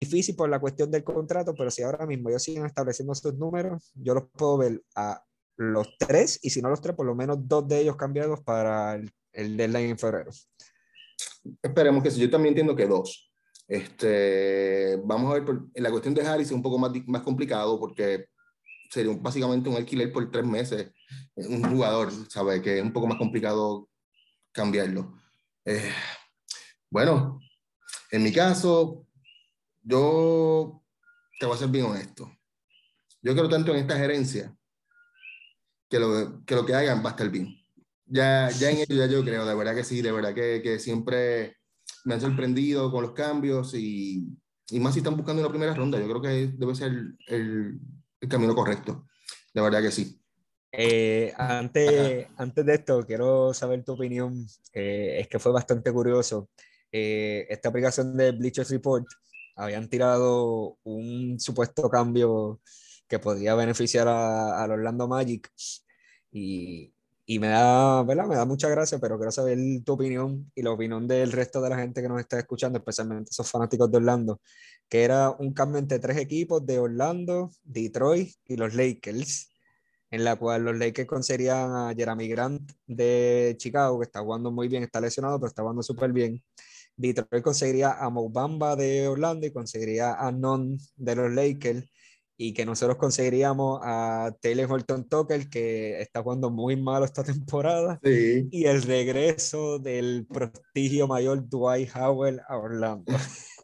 difícil 0.00 0.34
por 0.34 0.48
la 0.48 0.58
cuestión 0.58 0.90
del 0.90 1.04
contrato, 1.04 1.54
pero 1.56 1.70
si 1.70 1.84
ahora 1.84 2.04
mismo 2.04 2.30
ellos 2.30 2.42
siguen 2.42 2.66
estableciendo 2.66 3.12
estos 3.12 3.38
números, 3.38 3.92
yo 3.94 4.12
los 4.12 4.24
puedo 4.32 4.58
ver 4.58 4.82
a 4.96 5.22
los 5.56 5.96
tres, 6.00 6.40
y 6.42 6.50
si 6.50 6.60
no 6.60 6.68
los 6.68 6.80
tres, 6.80 6.96
por 6.96 7.06
lo 7.06 7.14
menos 7.14 7.38
dos 7.46 7.68
de 7.68 7.78
ellos 7.78 7.94
cambiados 7.94 8.40
para 8.40 8.96
el, 8.96 9.08
el 9.32 9.56
deadline 9.56 9.90
en 9.90 9.98
febrero. 9.98 10.32
Esperemos 11.62 12.02
que 12.02 12.10
sí. 12.10 12.20
Yo 12.20 12.30
también 12.30 12.52
entiendo 12.52 12.76
que 12.76 12.86
dos. 12.86 13.30
Este, 13.68 15.00
vamos 15.04 15.30
a 15.30 15.40
ver, 15.40 15.58
en 15.74 15.82
la 15.82 15.90
cuestión 15.90 16.14
de 16.14 16.26
Harris 16.26 16.48
es 16.48 16.52
un 16.52 16.62
poco 16.62 16.78
más, 16.78 16.92
más 17.06 17.22
complicado 17.22 17.80
porque 17.80 18.26
sería 18.90 19.16
básicamente 19.20 19.68
un 19.68 19.76
alquiler 19.76 20.12
por 20.12 20.30
tres 20.30 20.44
meses, 20.44 20.92
un 21.34 21.62
jugador, 21.64 22.12
¿sabes? 22.28 22.62
Que 22.62 22.78
es 22.78 22.82
un 22.82 22.92
poco 22.92 23.06
más 23.06 23.18
complicado 23.18 23.88
cambiarlo. 24.52 25.18
Eh, 25.64 25.92
bueno, 26.90 27.40
en 28.10 28.22
mi 28.22 28.32
caso, 28.32 29.06
yo 29.82 30.82
te 31.38 31.46
voy 31.46 31.56
a 31.56 31.58
ser 31.58 31.68
bien 31.68 31.86
honesto. 31.86 32.30
Yo 33.20 33.34
creo 33.34 33.48
tanto 33.48 33.72
en 33.72 33.78
esta 33.78 33.96
gerencia 33.98 34.56
que 35.88 35.98
lo 35.98 36.44
que, 36.44 36.54
lo 36.54 36.64
que 36.64 36.74
hagan 36.74 37.04
va 37.04 37.10
a 37.10 37.12
estar 37.12 37.28
bien. 37.28 37.54
Ya, 38.06 38.50
ya 38.50 38.70
en 38.70 38.78
ello 38.78 38.94
ya 38.94 39.06
yo 39.06 39.24
creo, 39.24 39.44
de 39.44 39.54
verdad 39.54 39.74
que 39.74 39.84
sí, 39.84 40.00
de 40.00 40.12
verdad 40.12 40.32
que, 40.32 40.62
que 40.62 40.78
siempre 40.78 41.56
me 42.04 42.14
han 42.14 42.20
sorprendido 42.20 42.90
con 42.92 43.02
los 43.02 43.12
cambios 43.12 43.74
y, 43.74 44.28
y, 44.70 44.80
más 44.80 44.94
si 44.94 45.00
están 45.00 45.16
buscando 45.16 45.42
una 45.42 45.50
primera 45.50 45.74
ronda. 45.74 45.98
Yo 45.98 46.06
creo 46.06 46.22
que 46.22 46.52
debe 46.56 46.74
ser 46.74 46.92
el, 47.26 47.80
el, 48.20 48.28
camino 48.28 48.54
correcto. 48.54 49.06
De 49.52 49.60
verdad 49.60 49.82
que 49.82 49.90
sí. 49.90 50.20
Eh, 50.70 51.32
antes, 51.36 52.26
antes 52.36 52.66
de 52.66 52.74
esto, 52.74 53.04
quiero 53.06 53.52
saber 53.52 53.84
tu 53.84 53.92
opinión. 53.92 54.46
Eh, 54.72 55.18
es 55.20 55.28
que 55.28 55.38
fue 55.38 55.52
bastante 55.52 55.92
curioso. 55.92 56.48
Eh, 56.92 57.46
esta 57.48 57.70
aplicación 57.70 58.16
de 58.16 58.32
Bleachers 58.32 58.70
Report 58.70 59.06
habían 59.56 59.88
tirado 59.88 60.78
un 60.84 61.40
supuesto 61.40 61.90
cambio 61.90 62.60
que 63.08 63.18
podría 63.18 63.54
beneficiar 63.54 64.06
al 64.08 64.70
Orlando 64.70 65.08
Magic 65.08 65.50
y, 66.30 66.92
y 67.26 67.40
me 67.40 67.48
da, 67.48 68.04
¿verdad? 68.04 68.26
Me 68.28 68.36
da 68.36 68.44
mucha 68.44 68.68
gracia, 68.68 68.98
pero 69.00 69.16
quiero 69.18 69.32
saber 69.32 69.58
tu 69.84 69.94
opinión 69.94 70.50
y 70.54 70.62
la 70.62 70.70
opinión 70.70 71.08
del 71.08 71.32
resto 71.32 71.60
de 71.60 71.70
la 71.70 71.78
gente 71.78 72.00
que 72.00 72.08
nos 72.08 72.20
está 72.20 72.38
escuchando, 72.38 72.78
especialmente 72.78 73.30
esos 73.32 73.50
fanáticos 73.50 73.90
de 73.90 73.96
Orlando, 73.98 74.40
que 74.88 75.02
era 75.02 75.30
un 75.30 75.52
cambio 75.52 75.80
entre 75.80 75.98
tres 75.98 76.18
equipos 76.18 76.64
de 76.64 76.78
Orlando, 76.78 77.50
Detroit 77.64 78.30
y 78.46 78.56
los 78.56 78.74
Lakers, 78.74 79.50
en 80.10 80.22
la 80.22 80.36
cual 80.36 80.64
los 80.64 80.76
Lakers 80.78 81.08
conseguirían 81.08 81.70
a 81.72 81.92
Jeremy 81.96 82.28
Grant 82.28 82.72
de 82.86 83.56
Chicago, 83.58 83.98
que 83.98 84.04
está 84.04 84.20
jugando 84.20 84.52
muy 84.52 84.68
bien, 84.68 84.84
está 84.84 85.00
lesionado, 85.00 85.40
pero 85.40 85.48
está 85.48 85.62
jugando 85.62 85.82
súper 85.82 86.12
bien. 86.12 86.40
Detroit 86.96 87.42
conseguiría 87.42 87.92
a 87.92 88.08
Mobamba 88.08 88.76
de 88.76 89.08
Orlando 89.08 89.46
y 89.46 89.52
conseguiría 89.52 90.14
a 90.14 90.30
Non 90.30 90.78
de 90.96 91.16
los 91.16 91.32
Lakers 91.32 91.84
y 92.38 92.52
que 92.52 92.66
nosotros 92.66 92.98
conseguiríamos 92.98 93.80
a 93.82 94.34
Taylor 94.40 94.70
Horton 94.70 95.08
Tucker, 95.08 95.48
que 95.48 96.00
está 96.00 96.22
jugando 96.22 96.50
muy 96.50 96.76
malo 96.76 97.04
esta 97.04 97.24
temporada, 97.24 97.98
y 98.02 98.64
el 98.64 98.82
regreso 98.82 99.78
del 99.78 100.26
prestigio 100.26 101.08
mayor 101.08 101.48
Dwight 101.48 101.90
Howell 101.94 102.40
a 102.46 102.58
Orlando. 102.58 103.12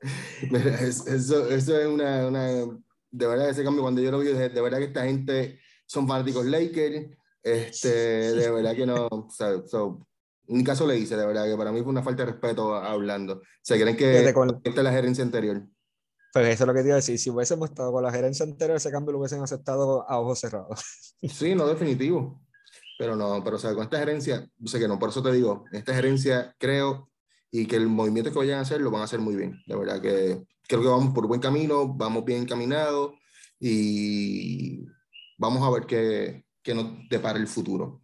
eso, 1.11 1.48
eso 1.48 1.78
es 1.78 1.87
una, 1.87 2.26
una, 2.26 2.48
de 2.48 3.26
verdad, 3.26 3.50
ese 3.50 3.62
cambio 3.62 3.82
cuando 3.82 4.00
yo 4.00 4.11
lo 4.11 4.20
vi, 4.20 4.28
de, 4.28 4.48
verdad 4.48 4.78
que 4.78 4.85
esta 4.85 5.04
gente 5.04 5.61
son 5.87 6.08
fanáticos 6.08 6.46
Lakers, 6.46 7.11
este, 7.42 7.88
de 7.88 8.50
verdad 8.50 8.74
que 8.74 8.87
no, 8.87 9.06
o 9.06 9.28
sea, 9.30 9.52
ni 10.46 10.64
caso 10.64 10.87
le 10.87 10.98
hice, 10.98 11.16
de 11.16 11.26
verdad, 11.26 11.44
que 11.46 11.56
para 11.56 11.72
mí 11.72 11.80
fue 11.82 11.90
una 11.90 12.02
falta 12.02 12.24
de 12.24 12.32
respeto 12.32 12.74
hablando. 12.74 13.42
Se 13.61 13.80
creen 13.80 13.96
que 13.96 14.24
esta 14.24 14.44
es 14.64 14.76
la 14.76 14.92
gerencia 14.92 15.24
anterior. 15.24 15.62
Pues 16.32 16.48
eso 16.48 16.64
es 16.64 16.66
lo 16.66 16.74
que 16.74 16.80
te 16.80 16.86
iba 16.86 16.94
a 16.94 16.96
decir. 16.96 17.18
Si 17.18 17.30
hubiésemos 17.30 17.68
estado 17.68 17.92
con 17.92 18.02
la 18.02 18.10
gerencia 18.10 18.44
anterior, 18.44 18.76
ese 18.76 18.90
cambio 18.90 19.12
lo 19.12 19.18
hubiesen 19.18 19.42
aceptado 19.42 20.08
a 20.08 20.18
ojos 20.18 20.40
cerrados. 20.40 20.80
Sí, 21.22 21.54
no, 21.54 21.68
definitivo. 21.68 22.42
Pero 22.98 23.14
no, 23.14 23.44
pero 23.44 23.54
o 23.56 23.58
sea, 23.58 23.74
con 23.74 23.84
esta 23.84 23.98
gerencia, 23.98 24.44
sé 24.64 24.80
que 24.80 24.88
no, 24.88 24.98
por 24.98 25.10
eso 25.10 25.22
te 25.22 25.30
digo, 25.30 25.64
esta 25.70 25.94
gerencia 25.94 26.52
creo 26.58 27.10
y 27.48 27.66
que 27.66 27.76
el 27.76 27.86
movimiento 27.86 28.32
que 28.32 28.38
vayan 28.38 28.58
a 28.58 28.62
hacer 28.62 28.80
lo 28.80 28.90
van 28.90 29.02
a 29.02 29.04
hacer 29.04 29.20
muy 29.20 29.36
bien. 29.36 29.62
De 29.66 29.76
verdad 29.76 30.00
que 30.00 30.42
creo 30.66 30.82
que 30.82 30.88
vamos 30.88 31.14
por 31.14 31.28
buen 31.28 31.40
camino, 31.40 31.94
vamos 31.94 32.24
bien 32.24 32.42
encaminados 32.42 33.12
y 33.60 34.84
vamos 35.38 35.62
a 35.62 35.70
ver 35.70 35.86
qué, 35.86 36.44
qué 36.62 36.74
nos 36.74 37.08
depara 37.08 37.38
el 37.38 37.46
futuro. 37.46 38.02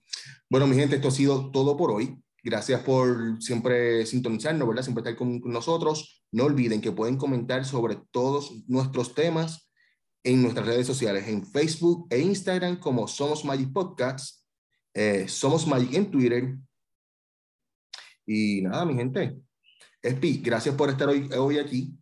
Bueno, 0.49 0.67
mi 0.67 0.77
gente, 0.77 0.97
esto 0.97 1.09
ha 1.09 1.13
sido 1.13 1.51
todo 1.51 1.77
por 1.77 1.91
hoy. 1.91 2.23
Gracias 2.43 2.81
por 2.83 3.43
siempre 3.43 4.07
sintonizarnos, 4.07 4.69
¿verdad? 4.69 4.83
Siempre 4.83 5.03
estar 5.03 5.17
con, 5.17 5.41
nosotros. 5.45 6.25
No 6.31 6.45
olviden 6.45 6.81
que 6.81 6.93
pueden 6.93 7.17
comentar 7.17 7.65
sobre 7.65 7.99
todos 8.11 8.65
nuestros 8.69 9.15
temas 9.15 9.71
en 10.23 10.43
nuestras 10.43 10.67
redes 10.67 10.87
sociales, 10.87 11.27
en 11.29 11.45
Facebook 11.45 12.07
e 12.11 12.21
Instagram 12.21 12.79
como 12.79 13.09
Somos 13.09 13.45
Magic 13.45 13.73
Podcast, 13.73 14.45
eh, 14.95 15.27
Somos 15.29 15.67
Magic 15.67 15.95
en 15.95 16.11
Twitter. 16.11 16.57
Y 18.27 18.63
nada, 18.63 18.85
mi 18.85 18.95
gente. 18.95 19.41
Espi, 20.03 20.39
gracias 20.39 20.75
por 20.75 20.91
estar 20.91 21.09
hoy, 21.09 21.29
hoy 21.37 21.59
aquí. 21.59 21.99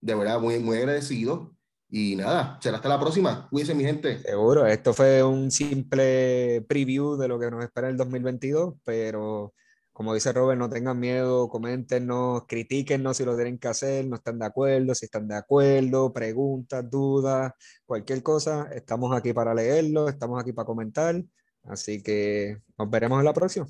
De 0.00 0.14
verdad, 0.14 0.40
muy, 0.40 0.58
muy 0.58 0.78
agradecido. 0.78 1.56
Y 1.88 2.16
nada, 2.16 2.58
será 2.60 2.76
hasta 2.76 2.88
la 2.88 2.98
próxima. 2.98 3.48
Cuídense, 3.50 3.74
mi 3.74 3.84
gente. 3.84 4.18
Seguro, 4.20 4.66
esto 4.66 4.92
fue 4.92 5.22
un 5.22 5.50
simple 5.50 6.64
preview 6.68 7.16
de 7.16 7.28
lo 7.28 7.38
que 7.38 7.50
nos 7.50 7.62
espera 7.62 7.88
el 7.88 7.96
2022, 7.96 8.74
pero 8.84 9.54
como 9.96 10.12
dice 10.12 10.30
Robert, 10.30 10.58
no 10.58 10.68
tengan 10.68 11.00
miedo, 11.00 11.48
coméntenos, 11.48 12.42
critíquennos 12.46 13.16
si 13.16 13.24
lo 13.24 13.34
tienen 13.34 13.58
que 13.58 13.68
hacer, 13.68 14.06
no 14.06 14.16
están 14.16 14.38
de 14.38 14.44
acuerdo, 14.44 14.94
si 14.94 15.06
están 15.06 15.26
de 15.26 15.36
acuerdo, 15.36 16.12
preguntas, 16.12 16.84
dudas, 16.90 17.54
cualquier 17.86 18.22
cosa, 18.22 18.68
estamos 18.74 19.16
aquí 19.16 19.32
para 19.32 19.54
leerlo, 19.54 20.06
estamos 20.10 20.38
aquí 20.38 20.52
para 20.52 20.66
comentar, 20.66 21.24
así 21.62 22.02
que 22.02 22.58
nos 22.76 22.90
veremos 22.90 23.20
en 23.20 23.24
la 23.24 23.32
próxima. 23.32 23.66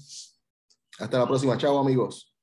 Hasta 0.99 1.17
la 1.17 1.29
próxima, 1.29 1.57
chao 1.59 1.79
amigos. 1.79 2.36